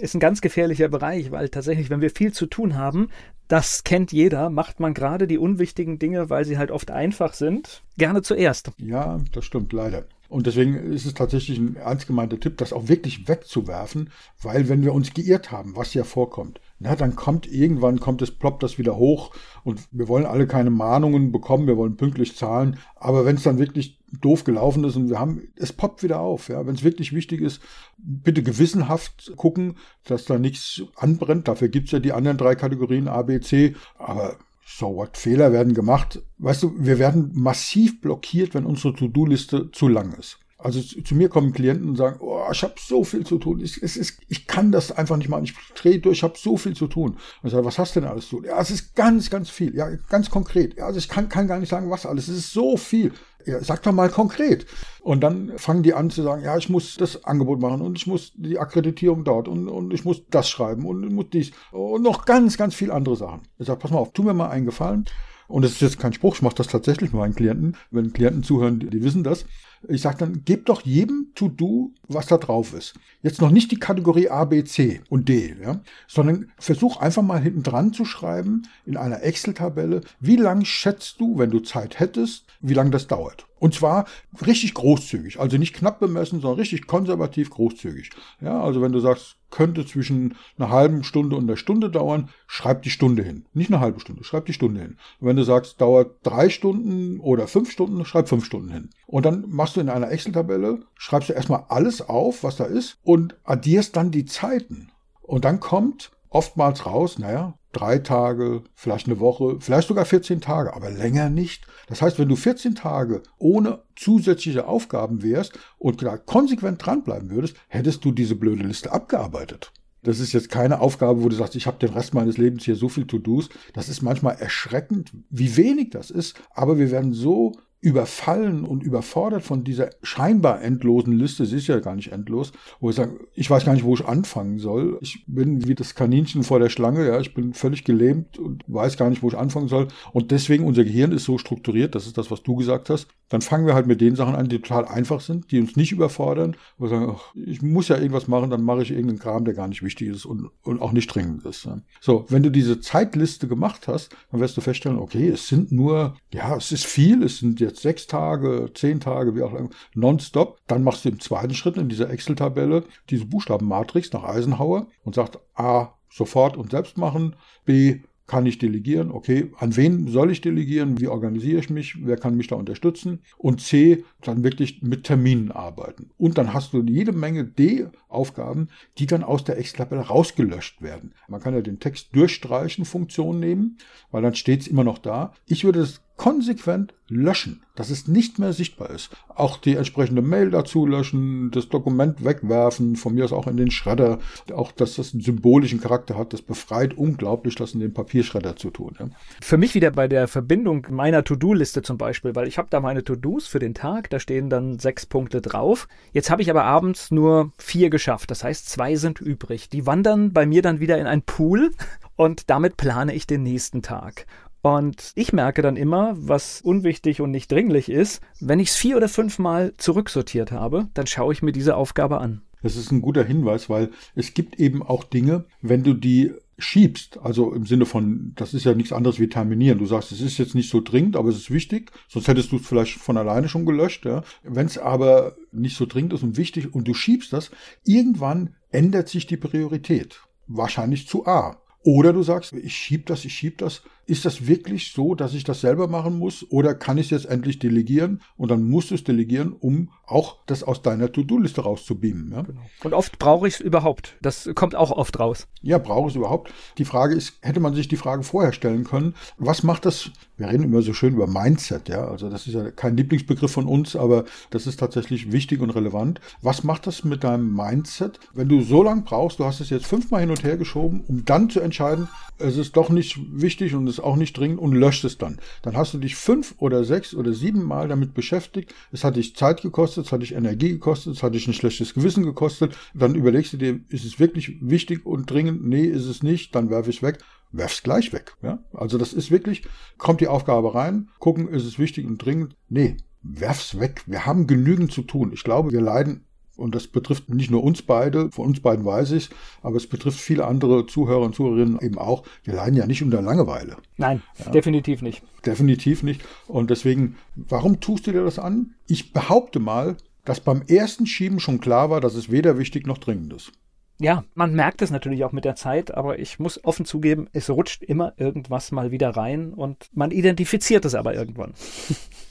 Ist 0.00 0.14
ein 0.14 0.20
ganz 0.20 0.40
gefährlicher 0.40 0.88
Bereich, 0.88 1.30
weil 1.30 1.48
tatsächlich, 1.48 1.90
wenn 1.90 2.00
wir 2.00 2.10
viel 2.10 2.32
zu 2.32 2.46
tun 2.46 2.74
haben, 2.74 3.08
das 3.48 3.84
kennt 3.84 4.12
jeder, 4.12 4.48
macht 4.48 4.80
man 4.80 4.94
gerade 4.94 5.26
die 5.26 5.38
unwichtigen 5.38 5.98
Dinge, 5.98 6.30
weil 6.30 6.44
sie 6.44 6.56
halt 6.56 6.70
oft 6.70 6.90
einfach 6.90 7.34
sind, 7.34 7.82
gerne 7.98 8.22
zuerst. 8.22 8.70
Ja, 8.78 9.20
das 9.32 9.44
stimmt 9.44 9.72
leider. 9.72 10.06
Und 10.28 10.46
deswegen 10.46 10.74
ist 10.92 11.04
es 11.04 11.14
tatsächlich 11.14 11.58
ein 11.58 11.76
ernst 11.76 12.06
gemeinter 12.06 12.40
Tipp, 12.40 12.56
das 12.56 12.72
auch 12.72 12.88
wirklich 12.88 13.28
wegzuwerfen, 13.28 14.10
weil 14.42 14.68
wenn 14.68 14.82
wir 14.82 14.94
uns 14.94 15.12
geirrt 15.12 15.52
haben, 15.52 15.76
was 15.76 15.94
ja 15.94 16.04
vorkommt, 16.04 16.60
na, 16.78 16.96
dann 16.96 17.16
kommt 17.16 17.50
irgendwann, 17.50 18.00
kommt 18.00 18.20
es, 18.20 18.30
ploppt 18.30 18.62
das 18.62 18.78
wieder 18.78 18.96
hoch 18.96 19.30
und 19.62 19.80
wir 19.90 20.08
wollen 20.08 20.26
alle 20.26 20.46
keine 20.46 20.70
Mahnungen 20.70 21.32
bekommen, 21.32 21.66
wir 21.66 21.76
wollen 21.76 21.96
pünktlich 21.96 22.36
zahlen. 22.36 22.78
Aber 22.96 23.24
wenn 23.24 23.36
es 23.36 23.44
dann 23.44 23.58
wirklich 23.58 23.98
doof 24.20 24.44
gelaufen 24.44 24.84
ist 24.84 24.96
und 24.96 25.08
wir 25.08 25.18
haben, 25.18 25.48
es 25.56 25.72
poppt 25.72 26.02
wieder 26.02 26.20
auf, 26.20 26.48
ja. 26.48 26.66
Wenn 26.66 26.74
es 26.74 26.84
wirklich 26.84 27.12
wichtig 27.12 27.40
ist, 27.40 27.60
bitte 27.98 28.42
gewissenhaft 28.42 29.32
gucken, 29.36 29.76
dass 30.04 30.24
da 30.24 30.38
nichts 30.38 30.82
anbrennt. 30.96 31.48
Dafür 31.48 31.68
gibt's 31.68 31.92
ja 31.92 32.00
die 32.00 32.12
anderen 32.12 32.38
drei 32.38 32.54
Kategorien 32.54 33.08
A, 33.08 33.22
B, 33.22 33.40
C. 33.40 33.74
Aber 33.98 34.36
so 34.66 34.96
what, 34.96 35.16
Fehler 35.16 35.52
werden 35.52 35.74
gemacht. 35.74 36.22
Weißt 36.38 36.62
du, 36.62 36.74
wir 36.78 36.98
werden 36.98 37.30
massiv 37.34 38.00
blockiert, 38.00 38.54
wenn 38.54 38.66
unsere 38.66 38.94
To-Do-Liste 38.94 39.70
zu 39.70 39.88
lang 39.88 40.12
ist. 40.14 40.38
Also 40.64 40.80
zu, 40.80 41.14
mir 41.14 41.28
kommen 41.28 41.52
Klienten 41.52 41.90
und 41.90 41.96
sagen, 41.96 42.16
oh, 42.20 42.42
ich 42.50 42.62
habe 42.62 42.72
so 42.78 43.04
viel 43.04 43.26
zu 43.26 43.36
tun. 43.36 43.60
Ich, 43.60 43.82
es 43.82 43.98
ist, 43.98 44.18
ich 44.28 44.46
kann 44.46 44.72
das 44.72 44.90
einfach 44.90 45.18
nicht 45.18 45.28
machen. 45.28 45.44
Ich 45.44 45.54
drehe 45.74 45.98
durch, 45.98 46.18
ich 46.18 46.22
habe 46.22 46.38
so 46.38 46.56
viel 46.56 46.74
zu 46.74 46.86
tun. 46.86 47.10
Und 47.10 47.20
ich 47.44 47.52
sage, 47.52 47.66
was 47.66 47.78
hast 47.78 47.94
du 47.94 48.00
denn 48.00 48.08
alles 48.08 48.28
zu 48.30 48.36
tun? 48.36 48.46
Ja, 48.46 48.58
es 48.58 48.70
ist 48.70 48.94
ganz, 48.94 49.28
ganz 49.28 49.50
viel. 49.50 49.76
Ja, 49.76 49.90
ganz 50.08 50.30
konkret. 50.30 50.78
Ja, 50.78 50.86
also 50.86 50.98
ich 50.98 51.10
kann, 51.10 51.28
kann 51.28 51.48
gar 51.48 51.58
nicht 51.58 51.68
sagen, 51.68 51.90
was 51.90 52.06
alles. 52.06 52.28
Es 52.28 52.38
ist 52.38 52.52
so 52.54 52.78
viel. 52.78 53.12
Ja, 53.44 53.62
sag 53.62 53.82
doch 53.82 53.92
mal 53.92 54.08
konkret. 54.08 54.64
Und 55.02 55.20
dann 55.20 55.52
fangen 55.58 55.82
die 55.82 55.92
an 55.92 56.08
zu 56.08 56.22
sagen, 56.22 56.42
ja, 56.42 56.56
ich 56.56 56.70
muss 56.70 56.96
das 56.96 57.24
Angebot 57.24 57.60
machen 57.60 57.82
und 57.82 57.98
ich 57.98 58.06
muss 58.06 58.32
die 58.34 58.58
Akkreditierung 58.58 59.22
dort 59.22 59.48
und, 59.48 59.68
und 59.68 59.92
ich 59.92 60.06
muss 60.06 60.22
das 60.30 60.48
schreiben 60.48 60.86
und 60.86 61.04
ich 61.04 61.12
muss 61.12 61.26
dies 61.30 61.50
und 61.72 62.02
noch 62.02 62.24
ganz, 62.24 62.56
ganz 62.56 62.74
viel 62.74 62.90
andere 62.90 63.16
Sachen. 63.16 63.42
Ich 63.58 63.66
sage, 63.66 63.80
pass 63.80 63.90
mal 63.90 63.98
auf, 63.98 64.14
tu 64.14 64.22
mir 64.22 64.32
mal 64.32 64.48
einen 64.48 64.64
Gefallen. 64.64 65.04
Und 65.46 65.62
das 65.62 65.72
ist 65.72 65.82
jetzt 65.82 65.98
kein 65.98 66.14
Spruch, 66.14 66.36
ich 66.36 66.42
mache 66.42 66.54
das 66.54 66.68
tatsächlich 66.68 67.12
mit 67.12 67.20
meinen 67.20 67.34
Klienten. 67.34 67.76
Wenn 67.90 68.14
Klienten 68.14 68.42
zuhören, 68.42 68.80
die, 68.80 68.88
die 68.88 69.02
wissen 69.02 69.24
das. 69.24 69.44
Ich 69.88 70.02
sage 70.02 70.18
dann, 70.18 70.44
gebt 70.44 70.68
doch 70.68 70.82
jedem 70.82 71.32
To-Do, 71.34 71.92
was 72.08 72.26
da 72.26 72.38
drauf 72.38 72.74
ist. 72.74 72.94
Jetzt 73.22 73.40
noch 73.40 73.50
nicht 73.50 73.70
die 73.70 73.78
Kategorie 73.78 74.28
A, 74.28 74.44
B, 74.44 74.64
C 74.64 75.00
und 75.08 75.28
D, 75.28 75.56
ja, 75.60 75.80
sondern 76.06 76.50
versuch 76.58 76.98
einfach 76.98 77.22
mal 77.22 77.40
hinten 77.40 77.62
dran 77.62 77.92
zu 77.92 78.04
schreiben 78.04 78.62
in 78.86 78.96
einer 78.96 79.22
Excel-Tabelle, 79.22 80.02
wie 80.20 80.36
lange 80.36 80.64
schätzt 80.64 81.20
du, 81.20 81.38
wenn 81.38 81.50
du 81.50 81.60
Zeit 81.60 81.98
hättest, 82.00 82.44
wie 82.60 82.74
lange 82.74 82.90
das 82.90 83.06
dauert. 83.06 83.46
Und 83.64 83.72
zwar 83.72 84.04
richtig 84.46 84.74
großzügig, 84.74 85.40
also 85.40 85.56
nicht 85.56 85.74
knapp 85.74 85.98
bemessen, 85.98 86.42
sondern 86.42 86.58
richtig 86.58 86.86
konservativ 86.86 87.48
großzügig. 87.48 88.10
Ja, 88.42 88.62
also 88.62 88.82
wenn 88.82 88.92
du 88.92 89.00
sagst, 89.00 89.36
könnte 89.50 89.86
zwischen 89.86 90.36
einer 90.58 90.68
halben 90.68 91.02
Stunde 91.02 91.34
und 91.34 91.44
einer 91.44 91.56
Stunde 91.56 91.88
dauern, 91.88 92.28
schreib 92.46 92.82
die 92.82 92.90
Stunde 92.90 93.22
hin. 93.22 93.46
Nicht 93.54 93.70
eine 93.70 93.80
halbe 93.80 94.00
Stunde, 94.00 94.22
schreib 94.22 94.44
die 94.44 94.52
Stunde 94.52 94.82
hin. 94.82 94.98
Und 95.18 95.28
wenn 95.28 95.36
du 95.36 95.44
sagst, 95.44 95.80
dauert 95.80 96.16
drei 96.24 96.50
Stunden 96.50 97.20
oder 97.20 97.48
fünf 97.48 97.70
Stunden, 97.70 98.04
schreib 98.04 98.28
fünf 98.28 98.44
Stunden 98.44 98.70
hin. 98.70 98.90
Und 99.06 99.24
dann 99.24 99.46
machst 99.48 99.76
du 99.76 99.80
in 99.80 99.88
einer 99.88 100.10
Excel-Tabelle, 100.10 100.80
schreibst 100.98 101.30
du 101.30 101.32
erstmal 101.32 101.64
alles 101.70 102.06
auf, 102.06 102.44
was 102.44 102.56
da 102.56 102.64
ist 102.64 102.98
und 103.02 103.34
addierst 103.44 103.96
dann 103.96 104.10
die 104.10 104.26
Zeiten. 104.26 104.90
Und 105.22 105.46
dann 105.46 105.58
kommt 105.58 106.10
oftmals 106.28 106.84
raus, 106.84 107.18
naja, 107.18 107.54
drei 107.74 107.98
Tage, 107.98 108.62
vielleicht 108.74 109.06
eine 109.06 109.20
Woche, 109.20 109.58
vielleicht 109.60 109.88
sogar 109.88 110.04
14 110.04 110.40
Tage, 110.40 110.74
aber 110.74 110.90
länger 110.90 111.28
nicht. 111.28 111.66
Das 111.86 112.00
heißt, 112.00 112.18
wenn 112.18 112.28
du 112.28 112.36
14 112.36 112.74
Tage 112.74 113.22
ohne 113.38 113.82
zusätzliche 113.96 114.66
Aufgaben 114.66 115.22
wärst 115.22 115.58
und 115.78 116.04
konsequent 116.26 116.84
dranbleiben 116.84 117.30
würdest, 117.30 117.56
hättest 117.68 118.04
du 118.04 118.12
diese 118.12 118.36
blöde 118.36 118.64
Liste 118.64 118.92
abgearbeitet. 118.92 119.72
Das 120.04 120.20
ist 120.20 120.34
jetzt 120.34 120.50
keine 120.50 120.80
Aufgabe, 120.80 121.22
wo 121.22 121.28
du 121.28 121.36
sagst, 121.36 121.56
ich 121.56 121.66
habe 121.66 121.78
den 121.78 121.94
Rest 121.94 122.12
meines 122.12 122.36
Lebens 122.36 122.64
hier 122.64 122.76
so 122.76 122.90
viel 122.90 123.06
To-Dos. 123.06 123.48
Das 123.72 123.88
ist 123.88 124.02
manchmal 124.02 124.36
erschreckend, 124.36 125.12
wie 125.30 125.56
wenig 125.56 125.90
das 125.90 126.10
ist, 126.10 126.36
aber 126.50 126.78
wir 126.78 126.90
werden 126.90 127.14
so 127.14 127.52
überfallen 127.84 128.64
und 128.64 128.82
überfordert 128.82 129.42
von 129.42 129.62
dieser 129.62 129.90
scheinbar 130.02 130.62
endlosen 130.62 131.12
Liste, 131.12 131.44
sie 131.44 131.58
ist 131.58 131.66
ja 131.66 131.80
gar 131.80 131.94
nicht 131.94 132.12
endlos, 132.12 132.52
wo 132.80 132.88
ich 132.88 132.96
sage, 132.96 133.20
ich 133.34 133.50
weiß 133.50 133.66
gar 133.66 133.74
nicht, 133.74 133.84
wo 133.84 133.92
ich 133.92 134.06
anfangen 134.06 134.58
soll. 134.58 134.96
Ich 135.02 135.22
bin 135.26 135.68
wie 135.68 135.74
das 135.74 135.94
Kaninchen 135.94 136.44
vor 136.44 136.58
der 136.60 136.70
Schlange, 136.70 137.06
ja, 137.06 137.20
ich 137.20 137.34
bin 137.34 137.52
völlig 137.52 137.84
gelähmt 137.84 138.38
und 138.38 138.64
weiß 138.68 138.96
gar 138.96 139.10
nicht, 139.10 139.22
wo 139.22 139.28
ich 139.28 139.36
anfangen 139.36 139.68
soll. 139.68 139.88
Und 140.14 140.30
deswegen, 140.30 140.64
unser 140.64 140.82
Gehirn 140.82 141.12
ist 141.12 141.24
so 141.24 141.36
strukturiert, 141.36 141.94
das 141.94 142.06
ist 142.06 142.16
das, 142.16 142.30
was 142.30 142.42
du 142.42 142.56
gesagt 142.56 142.88
hast. 142.88 143.06
Dann 143.28 143.42
fangen 143.42 143.66
wir 143.66 143.74
halt 143.74 143.86
mit 143.86 144.00
den 144.00 144.16
Sachen 144.16 144.34
an, 144.34 144.48
die 144.48 144.60
total 144.60 144.86
einfach 144.86 145.20
sind, 145.20 145.50
die 145.50 145.60
uns 145.60 145.76
nicht 145.76 145.92
überfordern. 145.92 146.56
Wo 146.78 146.86
wir 146.86 146.88
sagen, 146.88 147.14
ach, 147.14 147.34
ich 147.34 147.60
muss 147.60 147.88
ja 147.88 147.98
irgendwas 147.98 148.28
machen, 148.28 148.48
dann 148.48 148.62
mache 148.62 148.82
ich 148.82 148.92
irgendeinen 148.92 149.18
Kram, 149.18 149.44
der 149.44 149.52
gar 149.52 149.68
nicht 149.68 149.82
wichtig 149.82 150.08
ist 150.08 150.24
und, 150.24 150.48
und 150.62 150.80
auch 150.80 150.92
nicht 150.92 151.14
dringend 151.14 151.44
ist. 151.44 151.68
So, 152.00 152.24
wenn 152.30 152.42
du 152.42 152.50
diese 152.50 152.80
Zeitliste 152.80 153.46
gemacht 153.46 153.88
hast, 153.88 154.16
dann 154.30 154.40
wirst 154.40 154.56
du 154.56 154.62
feststellen, 154.62 154.98
okay, 154.98 155.28
es 155.28 155.48
sind 155.48 155.70
nur, 155.70 156.16
ja, 156.32 156.56
es 156.56 156.72
ist 156.72 156.86
viel, 156.86 157.22
es 157.22 157.38
sind 157.38 157.60
jetzt 157.60 157.73
jetzt 157.74 157.82
sechs 157.82 158.06
Tage, 158.06 158.70
zehn 158.74 159.00
Tage, 159.00 159.34
wie 159.34 159.42
auch 159.42 159.54
immer, 159.54 159.70
nonstop. 159.94 160.60
Dann 160.66 160.84
machst 160.84 161.04
du 161.04 161.10
im 161.10 161.20
zweiten 161.20 161.54
Schritt 161.54 161.76
in 161.76 161.88
dieser 161.88 162.10
Excel-Tabelle 162.10 162.84
diese 163.10 163.26
Buchstabenmatrix 163.26 164.12
nach 164.12 164.24
Eisenhower 164.24 164.86
und 165.02 165.14
sagst 165.14 165.38
A, 165.54 165.94
sofort 166.08 166.56
und 166.56 166.70
selbst 166.70 166.96
machen, 166.96 167.34
B, 167.64 168.00
kann 168.26 168.46
ich 168.46 168.58
delegieren? 168.58 169.10
Okay, 169.10 169.50
an 169.58 169.76
wen 169.76 170.08
soll 170.08 170.30
ich 170.30 170.40
delegieren? 170.40 170.98
Wie 170.98 171.08
organisiere 171.08 171.60
ich 171.60 171.68
mich? 171.68 172.06
Wer 172.06 172.16
kann 172.16 172.38
mich 172.38 172.46
da 172.46 172.56
unterstützen? 172.56 173.20
Und 173.36 173.60
C, 173.60 174.04
dann 174.22 174.42
wirklich 174.42 174.80
mit 174.80 175.04
Terminen 175.04 175.52
arbeiten. 175.52 176.08
Und 176.16 176.38
dann 176.38 176.54
hast 176.54 176.72
du 176.72 176.82
jede 176.82 177.12
Menge 177.12 177.44
D-Aufgaben, 177.44 178.68
die 178.96 179.06
dann 179.06 179.24
aus 179.24 179.44
der 179.44 179.58
Excel-Tabelle 179.58 180.02
rausgelöscht 180.02 180.80
werden. 180.80 181.12
Man 181.28 181.42
kann 181.42 181.52
ja 181.52 181.60
den 181.60 181.80
Text 181.80 182.16
durchstreichen 182.16 182.86
Funktion 182.86 183.40
nehmen, 183.40 183.76
weil 184.10 184.22
dann 184.22 184.34
steht 184.34 184.62
es 184.62 184.68
immer 184.68 184.84
noch 184.84 184.98
da. 184.98 185.34
Ich 185.44 185.64
würde 185.64 185.80
es 185.80 186.00
konsequent 186.16 186.94
löschen, 187.08 187.62
dass 187.74 187.90
es 187.90 188.08
nicht 188.08 188.38
mehr 188.38 188.52
sichtbar 188.52 188.90
ist. 188.90 189.10
Auch 189.28 189.58
die 189.58 189.76
entsprechende 189.76 190.22
Mail 190.22 190.50
dazu 190.50 190.86
löschen, 190.86 191.50
das 191.50 191.68
Dokument 191.68 192.24
wegwerfen, 192.24 192.96
von 192.96 193.14
mir 193.14 193.24
aus 193.24 193.32
auch 193.32 193.46
in 193.46 193.56
den 193.56 193.70
Schredder. 193.70 194.20
Auch, 194.54 194.72
dass 194.72 194.94
das 194.94 195.12
einen 195.12 195.22
symbolischen 195.22 195.80
Charakter 195.80 196.16
hat, 196.16 196.32
das 196.32 196.40
befreit 196.40 196.94
unglaublich, 196.94 197.56
das 197.56 197.74
in 197.74 197.80
den 197.80 197.92
Papierschredder 197.92 198.56
zu 198.56 198.70
tun. 198.70 198.96
Ja. 198.98 199.06
Für 199.42 199.58
mich 199.58 199.74
wieder 199.74 199.90
bei 199.90 200.08
der 200.08 200.28
Verbindung 200.28 200.86
meiner 200.90 201.24
To-Do-Liste 201.24 201.82
zum 201.82 201.98
Beispiel, 201.98 202.34
weil 202.34 202.48
ich 202.48 202.58
habe 202.58 202.68
da 202.70 202.80
meine 202.80 203.04
To-Dos 203.04 203.46
für 203.46 203.58
den 203.58 203.74
Tag, 203.74 204.08
da 204.10 204.18
stehen 204.18 204.48
dann 204.48 204.78
sechs 204.78 205.04
Punkte 205.04 205.40
drauf. 205.40 205.88
Jetzt 206.12 206.30
habe 206.30 206.42
ich 206.42 206.50
aber 206.50 206.64
abends 206.64 207.10
nur 207.10 207.52
vier 207.58 207.90
geschafft, 207.90 208.30
das 208.30 208.44
heißt 208.44 208.68
zwei 208.68 208.96
sind 208.96 209.20
übrig. 209.20 209.68
Die 209.68 209.86
wandern 209.86 210.32
bei 210.32 210.46
mir 210.46 210.62
dann 210.62 210.80
wieder 210.80 210.98
in 210.98 211.06
ein 211.06 211.22
Pool 211.22 211.72
und 212.16 212.48
damit 212.48 212.76
plane 212.76 213.14
ich 213.14 213.26
den 213.26 213.42
nächsten 213.42 213.82
Tag. 213.82 214.26
Und 214.64 215.12
ich 215.14 215.34
merke 215.34 215.60
dann 215.60 215.76
immer, 215.76 216.14
was 216.16 216.62
unwichtig 216.62 217.20
und 217.20 217.30
nicht 217.30 217.52
dringlich 217.52 217.90
ist, 217.90 218.22
wenn 218.40 218.60
ich 218.60 218.70
es 218.70 218.76
vier 218.76 218.96
oder 218.96 219.10
fünf 219.10 219.38
Mal 219.38 219.74
zurücksortiert 219.76 220.52
habe, 220.52 220.88
dann 220.94 221.06
schaue 221.06 221.34
ich 221.34 221.42
mir 221.42 221.52
diese 221.52 221.76
Aufgabe 221.76 222.18
an. 222.18 222.40
Das 222.62 222.74
ist 222.74 222.90
ein 222.90 223.02
guter 223.02 223.24
Hinweis, 223.24 223.68
weil 223.68 223.90
es 224.14 224.32
gibt 224.32 224.58
eben 224.58 224.82
auch 224.82 225.04
Dinge, 225.04 225.44
wenn 225.60 225.82
du 225.82 225.92
die 225.92 226.32
schiebst, 226.56 227.18
also 227.18 227.52
im 227.52 227.66
Sinne 227.66 227.84
von, 227.84 228.32
das 228.36 228.54
ist 228.54 228.64
ja 228.64 228.72
nichts 228.72 228.94
anderes 228.94 229.20
wie 229.20 229.28
terminieren. 229.28 229.78
Du 229.78 229.84
sagst, 229.84 230.12
es 230.12 230.22
ist 230.22 230.38
jetzt 230.38 230.54
nicht 230.54 230.70
so 230.70 230.80
dringend, 230.80 231.16
aber 231.16 231.28
es 231.28 231.36
ist 231.36 231.50
wichtig, 231.50 231.92
sonst 232.08 232.28
hättest 232.28 232.50
du 232.50 232.56
es 232.56 232.66
vielleicht 232.66 232.94
von 232.94 233.18
alleine 233.18 233.50
schon 233.50 233.66
gelöscht. 233.66 234.06
Ja. 234.06 234.24
Wenn 234.44 234.64
es 234.64 234.78
aber 234.78 235.36
nicht 235.52 235.76
so 235.76 235.84
dringend 235.84 236.14
ist 236.14 236.22
und 236.22 236.38
wichtig 236.38 236.74
und 236.74 236.88
du 236.88 236.94
schiebst 236.94 237.34
das, 237.34 237.50
irgendwann 237.84 238.54
ändert 238.70 239.10
sich 239.10 239.26
die 239.26 239.36
Priorität. 239.36 240.22
Wahrscheinlich 240.46 241.06
zu 241.06 241.26
A. 241.26 241.60
Oder 241.82 242.14
du 242.14 242.22
sagst, 242.22 242.54
ich 242.54 242.74
schieb 242.74 243.04
das, 243.04 243.26
ich 243.26 243.34
schieb 243.34 243.58
das 243.58 243.82
ist 244.06 244.24
das 244.24 244.46
wirklich 244.46 244.92
so, 244.92 245.14
dass 245.14 245.34
ich 245.34 245.44
das 245.44 245.60
selber 245.60 245.88
machen 245.88 246.18
muss 246.18 246.46
oder 246.50 246.74
kann 246.74 246.98
ich 246.98 247.06
es 247.06 247.10
jetzt 247.10 247.26
endlich 247.26 247.58
delegieren 247.58 248.20
und 248.36 248.50
dann 248.50 248.68
musst 248.68 248.90
du 248.90 248.94
es 248.94 249.04
delegieren, 249.04 249.52
um 249.52 249.90
auch 250.06 250.38
das 250.46 250.62
aus 250.62 250.82
deiner 250.82 251.10
To-Do-Liste 251.10 251.62
rauszubeamen. 251.62 252.32
Ja? 252.32 252.42
Genau. 252.42 252.60
Und 252.82 252.92
oft 252.92 253.18
brauche 253.18 253.48
ich 253.48 253.54
es 253.54 253.60
überhaupt. 253.60 254.16
Das 254.20 254.48
kommt 254.54 254.74
auch 254.74 254.90
oft 254.90 255.18
raus. 255.18 255.46
Ja, 255.62 255.78
brauche 255.78 256.08
ich 256.08 256.14
es 256.14 256.16
überhaupt. 256.16 256.52
Die 256.78 256.84
Frage 256.84 257.14
ist, 257.14 257.38
hätte 257.40 257.60
man 257.60 257.74
sich 257.74 257.88
die 257.88 257.96
Frage 257.96 258.22
vorher 258.22 258.52
stellen 258.52 258.84
können, 258.84 259.14
was 259.38 259.62
macht 259.62 259.86
das, 259.86 260.10
wir 260.36 260.48
reden 260.48 260.64
immer 260.64 260.82
so 260.82 260.92
schön 260.92 261.14
über 261.14 261.26
Mindset, 261.26 261.88
ja, 261.88 262.06
also 262.06 262.28
das 262.28 262.46
ist 262.46 262.54
ja 262.54 262.70
kein 262.70 262.96
Lieblingsbegriff 262.96 263.52
von 263.52 263.66
uns, 263.66 263.96
aber 263.96 264.24
das 264.50 264.66
ist 264.66 264.78
tatsächlich 264.78 265.32
wichtig 265.32 265.60
und 265.60 265.70
relevant. 265.70 266.20
Was 266.42 266.64
macht 266.64 266.86
das 266.86 267.04
mit 267.04 267.24
deinem 267.24 267.54
Mindset, 267.54 268.20
wenn 268.34 268.48
du 268.48 268.60
so 268.60 268.82
lange 268.82 269.02
brauchst, 269.02 269.38
du 269.38 269.44
hast 269.44 269.60
es 269.60 269.70
jetzt 269.70 269.86
fünfmal 269.86 270.20
hin 270.20 270.30
und 270.30 270.44
her 270.44 270.56
geschoben, 270.56 271.04
um 271.06 271.24
dann 271.24 271.48
zu 271.48 271.60
entscheiden, 271.60 272.08
es 272.38 272.56
ist 272.56 272.76
doch 272.76 272.90
nicht 272.90 273.18
wichtig 273.30 273.74
und 273.74 273.86
es 273.88 273.93
ist 273.94 274.04
auch 274.04 274.16
nicht 274.16 274.36
dringend 274.36 274.60
und 274.60 274.72
löscht 274.72 275.04
es 275.04 275.18
dann. 275.18 275.38
Dann 275.62 275.76
hast 275.76 275.94
du 275.94 275.98
dich 275.98 276.16
fünf 276.16 276.54
oder 276.58 276.84
sechs 276.84 277.14
oder 277.14 277.32
sieben 277.32 277.62
Mal 277.62 277.88
damit 277.88 278.14
beschäftigt. 278.14 278.74
Es 278.92 279.04
hat 279.04 279.16
dich 279.16 279.36
Zeit 279.36 279.62
gekostet, 279.62 280.06
es 280.06 280.12
hat 280.12 280.22
dich 280.22 280.34
Energie 280.34 280.70
gekostet, 280.70 281.16
es 281.16 281.22
hat 281.22 281.34
dich 281.34 281.46
ein 281.46 281.54
schlechtes 281.54 281.94
Gewissen 281.94 282.24
gekostet. 282.24 282.76
Dann 282.94 283.14
überlegst 283.14 283.52
du 283.52 283.56
dir, 283.56 283.80
ist 283.88 284.04
es 284.04 284.20
wirklich 284.20 284.58
wichtig 284.60 285.06
und 285.06 285.30
dringend? 285.30 285.66
Nee, 285.66 285.84
ist 285.84 286.06
es 286.06 286.22
nicht. 286.22 286.54
Dann 286.54 286.70
werfe 286.70 286.90
ich 286.90 286.96
es 286.96 287.02
weg. 287.02 287.18
Werf's 287.52 287.82
gleich 287.82 288.12
weg. 288.12 288.36
Ja? 288.42 288.58
Also 288.72 288.98
das 288.98 289.12
ist 289.12 289.30
wirklich, 289.30 289.62
kommt 289.96 290.20
die 290.20 290.28
Aufgabe 290.28 290.74
rein, 290.74 291.08
gucken, 291.18 291.48
ist 291.48 291.64
es 291.64 291.78
wichtig 291.78 292.04
und 292.06 292.18
dringend? 292.18 292.56
Nee, 292.68 292.96
werf's 293.22 293.78
weg. 293.78 294.02
Wir 294.06 294.26
haben 294.26 294.46
genügend 294.46 294.92
zu 294.92 295.02
tun. 295.02 295.32
Ich 295.32 295.44
glaube, 295.44 295.72
wir 295.72 295.80
leiden 295.80 296.24
und 296.56 296.74
das 296.74 296.86
betrifft 296.86 297.28
nicht 297.28 297.50
nur 297.50 297.62
uns 297.64 297.82
beide, 297.82 298.30
von 298.30 298.46
uns 298.46 298.60
beiden 298.60 298.84
weiß 298.84 299.12
ich, 299.12 299.30
aber 299.62 299.76
es 299.76 299.86
betrifft 299.86 300.20
viele 300.20 300.46
andere 300.46 300.86
Zuhörer 300.86 301.22
und 301.22 301.34
Zuhörerinnen 301.34 301.80
eben 301.80 301.98
auch. 301.98 302.24
Wir 302.44 302.54
leiden 302.54 302.76
ja 302.76 302.86
nicht 302.86 303.02
unter 303.02 303.22
Langeweile. 303.22 303.76
Nein, 303.96 304.22
ja? 304.38 304.50
definitiv 304.50 305.02
nicht. 305.02 305.22
Definitiv 305.44 306.02
nicht. 306.02 306.22
Und 306.46 306.70
deswegen, 306.70 307.16
warum 307.34 307.80
tust 307.80 308.06
du 308.06 308.12
dir 308.12 308.24
das 308.24 308.38
an? 308.38 308.74
Ich 308.86 309.12
behaupte 309.12 309.58
mal, 309.58 309.96
dass 310.24 310.40
beim 310.40 310.62
ersten 310.62 311.06
Schieben 311.06 311.40
schon 311.40 311.60
klar 311.60 311.90
war, 311.90 312.00
dass 312.00 312.14
es 312.14 312.30
weder 312.30 312.58
wichtig 312.58 312.86
noch 312.86 312.98
dringend 312.98 313.32
ist. 313.32 313.52
Ja, 314.00 314.24
man 314.34 314.54
merkt 314.54 314.82
es 314.82 314.90
natürlich 314.90 315.24
auch 315.24 315.32
mit 315.32 315.44
der 315.44 315.54
Zeit, 315.54 315.94
aber 315.94 316.18
ich 316.18 316.40
muss 316.40 316.62
offen 316.64 316.84
zugeben, 316.84 317.28
es 317.32 317.48
rutscht 317.48 317.82
immer 317.82 318.12
irgendwas 318.16 318.72
mal 318.72 318.90
wieder 318.90 319.10
rein 319.10 319.52
und 319.54 319.88
man 319.92 320.10
identifiziert 320.10 320.84
es 320.84 320.94
aber 320.94 321.14
irgendwann. 321.14 321.54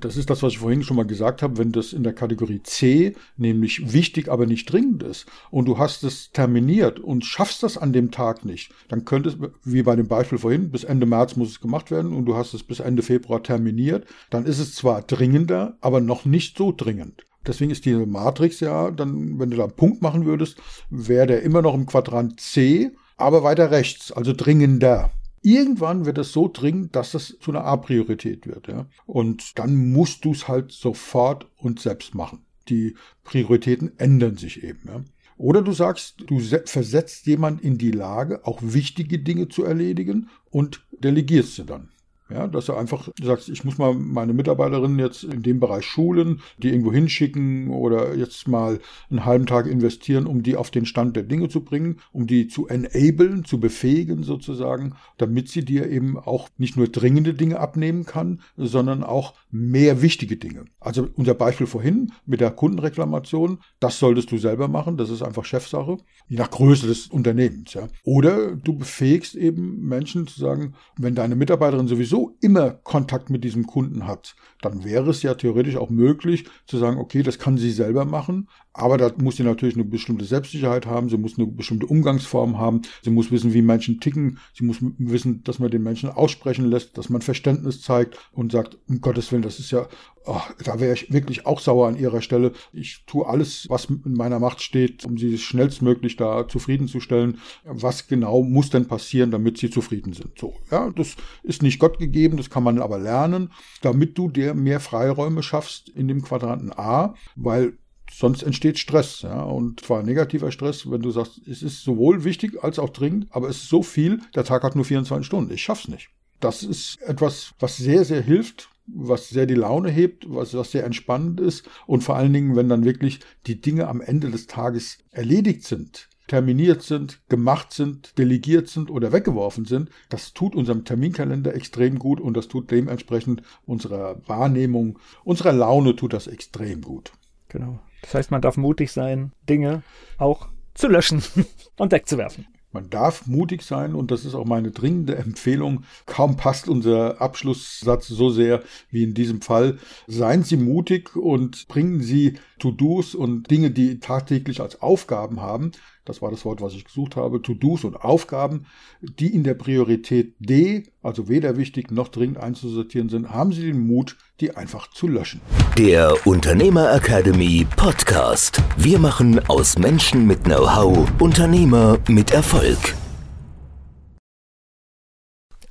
Das 0.02 0.18
ist 0.18 0.30
das, 0.30 0.44
was 0.44 0.54
ich 0.54 0.60
vorhin 0.60 0.84
schon 0.84 0.98
mal 0.98 1.06
gesagt 1.06 1.42
habe, 1.42 1.58
wenn 1.58 1.72
das 1.72 1.94
in 1.94 2.04
der 2.04 2.12
Kategorie 2.12 2.62
C, 2.62 3.16
nämlich 3.38 3.94
wichtig, 3.94 4.28
aber 4.28 4.46
nicht 4.46 4.66
dringend 4.66 5.02
ist, 5.02 5.26
und 5.50 5.66
du 5.66 5.78
hast 5.78 6.04
es 6.04 6.32
terminiert 6.34 7.00
und 7.00 7.24
schaffst 7.24 7.64
das 7.64 7.78
an 7.78 7.94
dem 7.94 8.12
Tag 8.12 8.44
nicht, 8.44 8.74
dann 8.90 9.06
könnte 9.06 9.30
es, 9.30 9.38
wie 9.64 9.84
bei 9.84 9.96
dem 9.96 10.10
Beispiel 10.10 10.40
vorhin, 10.40 10.72
bis 10.72 10.84
Ende 10.84 11.06
März 11.06 11.38
muss 11.38 11.52
es 11.52 11.62
gemacht 11.62 11.90
werden 11.90 12.12
und 12.12 12.26
du 12.26 12.36
hast 12.36 12.54
es 12.54 12.64
bis 12.64 12.82
Ende 12.82 13.02
Februar 13.02 13.42
terminiert, 13.42 14.06
dann 14.30 14.46
ist 14.46 14.60
es 14.60 14.76
zwar 14.76 15.02
dringender, 15.02 15.78
aber 15.80 16.02
noch 16.02 16.26
nicht 16.26 16.58
so 16.58 16.74
dringend. 16.76 17.26
Deswegen 17.46 17.72
ist 17.72 17.86
diese 17.86 18.06
Matrix 18.06 18.60
ja, 18.60 18.92
dann, 18.92 19.40
wenn 19.40 19.50
du 19.50 19.58
da 19.58 19.64
einen 19.64 19.76
Punkt 19.76 20.02
machen 20.02 20.26
würdest, 20.26 20.58
wäre 20.90 21.28
der 21.28 21.44
immer 21.44 21.62
noch 21.62 21.74
im 21.74 21.86
Quadrant 21.86 22.40
C, 22.40 22.92
aber 23.18 23.44
weiter 23.44 23.72
rechts, 23.72 24.12
also 24.12 24.34
dringender. 24.34 25.12
Irgendwann 25.42 26.06
wird 26.06 26.18
es 26.18 26.32
so 26.32 26.50
dringend, 26.52 26.96
dass 26.96 27.14
es 27.14 27.38
zu 27.40 27.52
einer 27.52 27.66
A-Priorität 27.66 28.48
wird. 28.48 28.68
Ja? 28.70 28.88
Und 29.06 29.60
dann 29.60 29.92
musst 29.92 30.24
du 30.24 30.32
es 30.32 30.48
halt 30.48 30.72
sofort 30.72 31.48
und 31.58 31.82
selbst 31.82 32.16
machen. 32.16 32.46
Die 32.70 32.96
Prioritäten 33.26 33.92
ändern 33.98 34.38
sich 34.38 34.64
eben. 34.64 34.88
Ja? 34.88 35.04
Oder 35.38 35.62
du 35.62 35.74
sagst, 35.74 36.24
du 36.28 36.40
versetzt 36.40 37.26
jemand 37.26 37.62
in 37.62 37.78
die 37.78 37.92
Lage, 37.92 38.46
auch 38.48 38.60
wichtige 38.62 39.20
Dinge 39.20 39.50
zu 39.50 39.66
erledigen 39.66 40.30
und 40.50 40.86
delegierst 40.92 41.56
sie 41.56 41.66
dann. 41.66 41.90
Ja, 42.34 42.48
dass 42.48 42.66
du 42.66 42.74
einfach 42.74 43.10
sagst, 43.22 43.48
ich 43.50 43.64
muss 43.64 43.78
mal 43.78 43.94
meine 43.94 44.34
Mitarbeiterinnen 44.34 44.98
jetzt 44.98 45.24
in 45.24 45.44
dem 45.44 45.60
Bereich 45.60 45.86
schulen, 45.86 46.42
die 46.58 46.70
irgendwo 46.70 46.92
hinschicken 46.92 47.70
oder 47.70 48.16
jetzt 48.16 48.48
mal 48.48 48.80
einen 49.12 49.24
halben 49.24 49.46
Tag 49.46 49.68
investieren, 49.68 50.26
um 50.26 50.42
die 50.42 50.56
auf 50.56 50.72
den 50.72 50.88
Stand 50.88 51.16
der 51.16 51.24
Dinge 51.24 51.50
zu 51.50 51.64
bringen, 51.64 52.00
um 52.12 52.26
die 52.26 52.48
zu 52.48 52.68
enablen, 52.68 53.46
zu 53.46 53.60
befähigen 53.60 54.24
sozusagen, 54.24 54.96
damit 55.18 55.50
sie 55.50 55.64
dir 55.64 55.88
eben 55.92 56.18
auch 56.18 56.50
nicht 56.58 56.76
nur 56.76 56.88
dringende 56.88 57.36
Dinge 57.36 57.60
abnehmen 57.60 58.06
kann, 58.06 58.42
sondern 58.58 59.04
auch 59.04 59.36
mehr 59.52 60.02
wichtige 60.02 60.38
Dinge. 60.38 60.66
Also 60.80 61.08
unser 61.16 61.36
Beispiel 61.36 61.68
vorhin 61.68 62.14
mit 62.26 62.42
der 62.42 62.50
Kundenreklamation, 62.50 63.60
das 63.80 64.00
solltest 64.00 64.32
du 64.32 64.40
selber 64.40 64.68
machen, 64.68 64.98
das 64.98 65.12
ist 65.12 65.22
einfach 65.22 65.46
Chefsache, 65.46 65.98
je 66.28 66.38
nach 66.38 66.50
Größe 66.50 66.88
des 66.88 67.08
Unternehmens. 67.08 67.76
Ja. 67.76 67.90
Oder 68.04 68.56
du 68.56 68.76
befähigst 68.76 69.36
eben 69.36 69.88
Menschen 69.88 70.26
zu 70.26 70.40
sagen, 70.40 70.74
wenn 70.98 71.14
deine 71.14 71.36
Mitarbeiterin 71.36 71.88
sowieso 71.88 72.23
immer 72.42 72.72
Kontakt 72.72 73.30
mit 73.30 73.44
diesem 73.44 73.66
Kunden 73.66 74.08
hat, 74.08 74.36
dann 74.62 74.84
wäre 74.84 75.10
es 75.10 75.24
ja 75.24 75.34
theoretisch 75.34 75.76
auch 75.76 75.90
möglich 75.90 76.46
zu 76.66 76.78
sagen, 76.78 76.98
okay, 76.98 77.24
das 77.24 77.40
kann 77.40 77.58
sie 77.58 77.72
selber 77.72 78.06
machen, 78.06 78.50
aber 78.74 78.98
da 78.98 79.12
muss 79.18 79.38
sie 79.38 79.44
natürlich 79.44 79.76
eine 79.76 79.86
bestimmte 79.86 80.26
Selbstsicherheit 80.26 80.88
haben, 80.88 81.10
sie 81.10 81.18
muss 81.18 81.38
eine 81.38 81.48
bestimmte 81.48 81.86
Umgangsform 81.86 82.58
haben, 82.58 82.82
sie 83.04 83.12
muss 83.12 83.32
wissen, 83.32 83.54
wie 83.54 83.62
Menschen 83.62 84.00
ticken, 84.00 84.40
sie 84.54 84.66
muss 84.66 84.78
wissen, 84.98 85.44
dass 85.44 85.60
man 85.60 85.70
den 85.70 85.84
Menschen 85.84 86.10
aussprechen 86.10 86.66
lässt, 86.66 86.98
dass 86.98 87.10
man 87.10 87.22
Verständnis 87.22 87.82
zeigt 87.82 88.18
und 88.32 88.52
sagt, 88.52 88.78
um 88.88 89.00
Gottes 89.00 89.32
Willen, 89.32 89.44
das 89.44 89.60
ist 89.60 89.72
ja, 89.72 89.88
oh, 90.26 90.42
da 90.64 90.80
wäre 90.80 90.94
ich 90.94 91.12
wirklich 91.14 91.46
auch 91.46 91.60
sauer 91.60 91.88
an 91.88 91.98
ihrer 91.98 92.22
Stelle. 92.22 92.54
Ich 92.72 93.04
tue 93.06 93.28
alles, 93.28 93.68
was 93.70 93.86
in 93.86 94.14
meiner 94.14 94.40
Macht 94.40 94.62
steht, 94.62 95.06
um 95.06 95.18
sie 95.18 95.38
schnellstmöglich 95.38 96.16
da 96.16 96.48
zufriedenzustellen. 96.48 97.40
Was 97.66 98.08
genau 98.08 98.42
muss 98.42 98.70
denn 98.70 98.88
passieren, 98.88 99.32
damit 99.32 99.58
sie 99.58 99.70
zufrieden 99.70 100.14
sind? 100.14 100.40
So, 100.40 100.56
ja, 100.72 100.90
das 100.92 101.16
ist 101.44 101.62
nicht 101.62 101.80
Gott 101.80 102.00
gegeben, 102.00 102.38
das 102.38 102.50
kann 102.50 102.64
man 102.64 102.80
aber 102.80 102.98
lernen, 102.98 103.52
damit 103.82 104.18
du 104.18 104.30
dir 104.30 104.54
mehr 104.54 104.80
Freiräume 104.80 105.44
schaffst 105.44 105.90
in 105.90 106.08
dem 106.08 106.22
Quadranten 106.22 106.72
A, 106.74 107.14
weil 107.36 107.78
sonst 108.18 108.44
entsteht 108.44 108.80
Stress, 108.80 109.22
ja, 109.24 109.42
und 109.42 109.82
zwar 109.82 110.04
negativer 110.04 110.52
Stress, 110.52 110.90
wenn 110.90 111.02
du 111.02 111.12
sagst, 111.12 111.42
es 111.48 111.64
ist 111.64 111.84
sowohl 111.84 112.24
wichtig 112.24 112.64
als 112.64 112.80
auch 112.80 112.90
dringend, 112.90 113.28
aber 113.32 113.50
es 113.50 113.64
ist 113.64 113.70
so 113.70 113.84
viel, 113.84 114.22
der 114.36 114.44
Tag 114.44 114.64
hat 114.64 114.76
nur 114.76 114.86
24 114.86 115.26
Stunden, 115.26 115.54
ich 115.54 115.64
schaff's 115.64 115.88
nicht. 115.88 116.10
Das 116.40 116.64
ist 116.64 117.02
etwas, 117.02 117.54
was 117.60 117.78
sehr, 117.78 118.04
sehr 118.04 118.22
hilft, 118.22 118.70
was 118.86 119.30
sehr 119.30 119.46
die 119.46 119.54
Laune 119.54 119.90
hebt, 119.90 120.26
was, 120.28 120.54
was 120.54 120.72
sehr 120.72 120.84
entspannend 120.84 121.40
ist 121.40 121.70
und 121.88 122.04
vor 122.04 122.16
allen 122.16 122.34
Dingen, 122.34 122.56
wenn 122.56 122.70
dann 122.70 122.84
wirklich 122.84 123.20
die 123.48 123.62
Dinge 123.62 123.88
am 123.88 124.02
Ende 124.02 124.30
des 124.30 124.48
Tages 124.48 124.98
erledigt 125.12 125.64
sind, 125.64 126.10
terminiert 126.28 126.82
sind, 126.82 127.22
gemacht 127.30 127.74
sind, 127.74 128.18
delegiert 128.18 128.68
sind 128.68 128.90
oder 128.90 129.12
weggeworfen 129.12 129.66
sind, 129.66 129.90
das 130.10 130.34
tut 130.34 130.56
unserem 130.56 130.86
Terminkalender 130.86 131.56
extrem 131.56 132.00
gut 132.00 132.20
und 132.20 132.36
das 132.36 132.48
tut 132.48 132.72
dementsprechend 132.72 133.42
unserer 133.66 134.22
Wahrnehmung, 134.28 135.00
unserer 135.24 135.54
Laune 135.54 135.96
tut 135.96 136.14
das 136.14 136.28
extrem 136.28 136.82
gut. 136.82 137.12
Genau. 137.54 137.80
Das 138.02 138.16
heißt, 138.16 138.32
man 138.32 138.42
darf 138.42 138.58
mutig 138.58 138.92
sein, 138.92 139.32
Dinge 139.48 139.84
auch 140.18 140.50
zu 140.74 140.88
löschen 140.88 141.24
und 141.78 141.92
wegzuwerfen. 141.92 142.48
Man 142.74 142.90
darf 142.90 143.28
mutig 143.28 143.62
sein 143.62 143.94
und 143.94 144.10
das 144.10 144.26
ist 144.26 144.34
auch 144.34 144.46
meine 144.46 144.72
dringende 144.72 145.16
Empfehlung. 145.16 145.84
Kaum 146.08 146.38
passt 146.38 146.68
unser 146.68 147.22
Abschlusssatz 147.22 148.08
so 148.08 148.32
sehr 148.32 148.64
wie 148.90 149.04
in 149.04 149.14
diesem 149.14 149.42
Fall. 149.42 149.78
Seien 150.08 150.42
Sie 150.42 150.58
mutig 150.58 151.16
und 151.16 151.68
bringen 151.68 152.02
Sie 152.02 152.40
To-Dos 152.64 153.14
und 153.14 153.52
Dinge, 153.52 153.72
die 153.72 154.00
tagtäglich 154.00 154.62
als 154.62 154.82
Aufgaben 154.82 155.42
haben. 155.42 155.72
Das 156.06 156.22
war 156.22 156.32
das 156.32 156.46
Wort, 156.46 156.62
was 156.62 156.74
ich 156.74 156.86
gesucht 156.86 157.18
habe. 157.18 157.42
To-Dos 157.42 157.84
und 157.84 157.98
Aufgaben, 157.98 158.68
die 159.02 159.36
in 159.36 159.44
der 159.44 159.54
Priorität 159.54 160.36
D, 160.40 160.84
also 161.02 161.28
weder 161.28 161.58
wichtig 161.58 161.92
noch 161.92 162.08
dringend 162.08 162.38
einzusortieren 162.38 163.10
sind, 163.10 163.32
haben 163.32 163.52
Sie 163.52 163.64
den 163.64 163.86
Mut, 163.86 164.16
die 164.40 164.56
einfach 164.56 164.90
zu 164.92 165.10
löschen. 165.10 165.42
Der 165.78 166.16
Unternehmer 166.26 166.90
Academy 166.94 167.68
Podcast. 167.76 168.64
Wir 168.78 168.98
machen 168.98 169.46
aus 169.50 169.78
Menschen 169.78 170.26
mit 170.26 170.46
Know-how 170.46 171.12
Unternehmer 171.20 171.98
mit 172.08 172.32
Erfolg. 172.32 172.96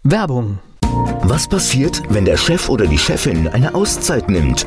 Werbung. 0.03 0.59
Was 1.23 1.49
passiert, 1.49 2.03
wenn 2.11 2.27
der 2.27 2.37
Chef 2.37 2.69
oder 2.69 2.87
die 2.87 2.99
Chefin 2.99 3.49
eine 3.49 3.75
Auszeit 3.75 4.29
nimmt? 4.29 4.67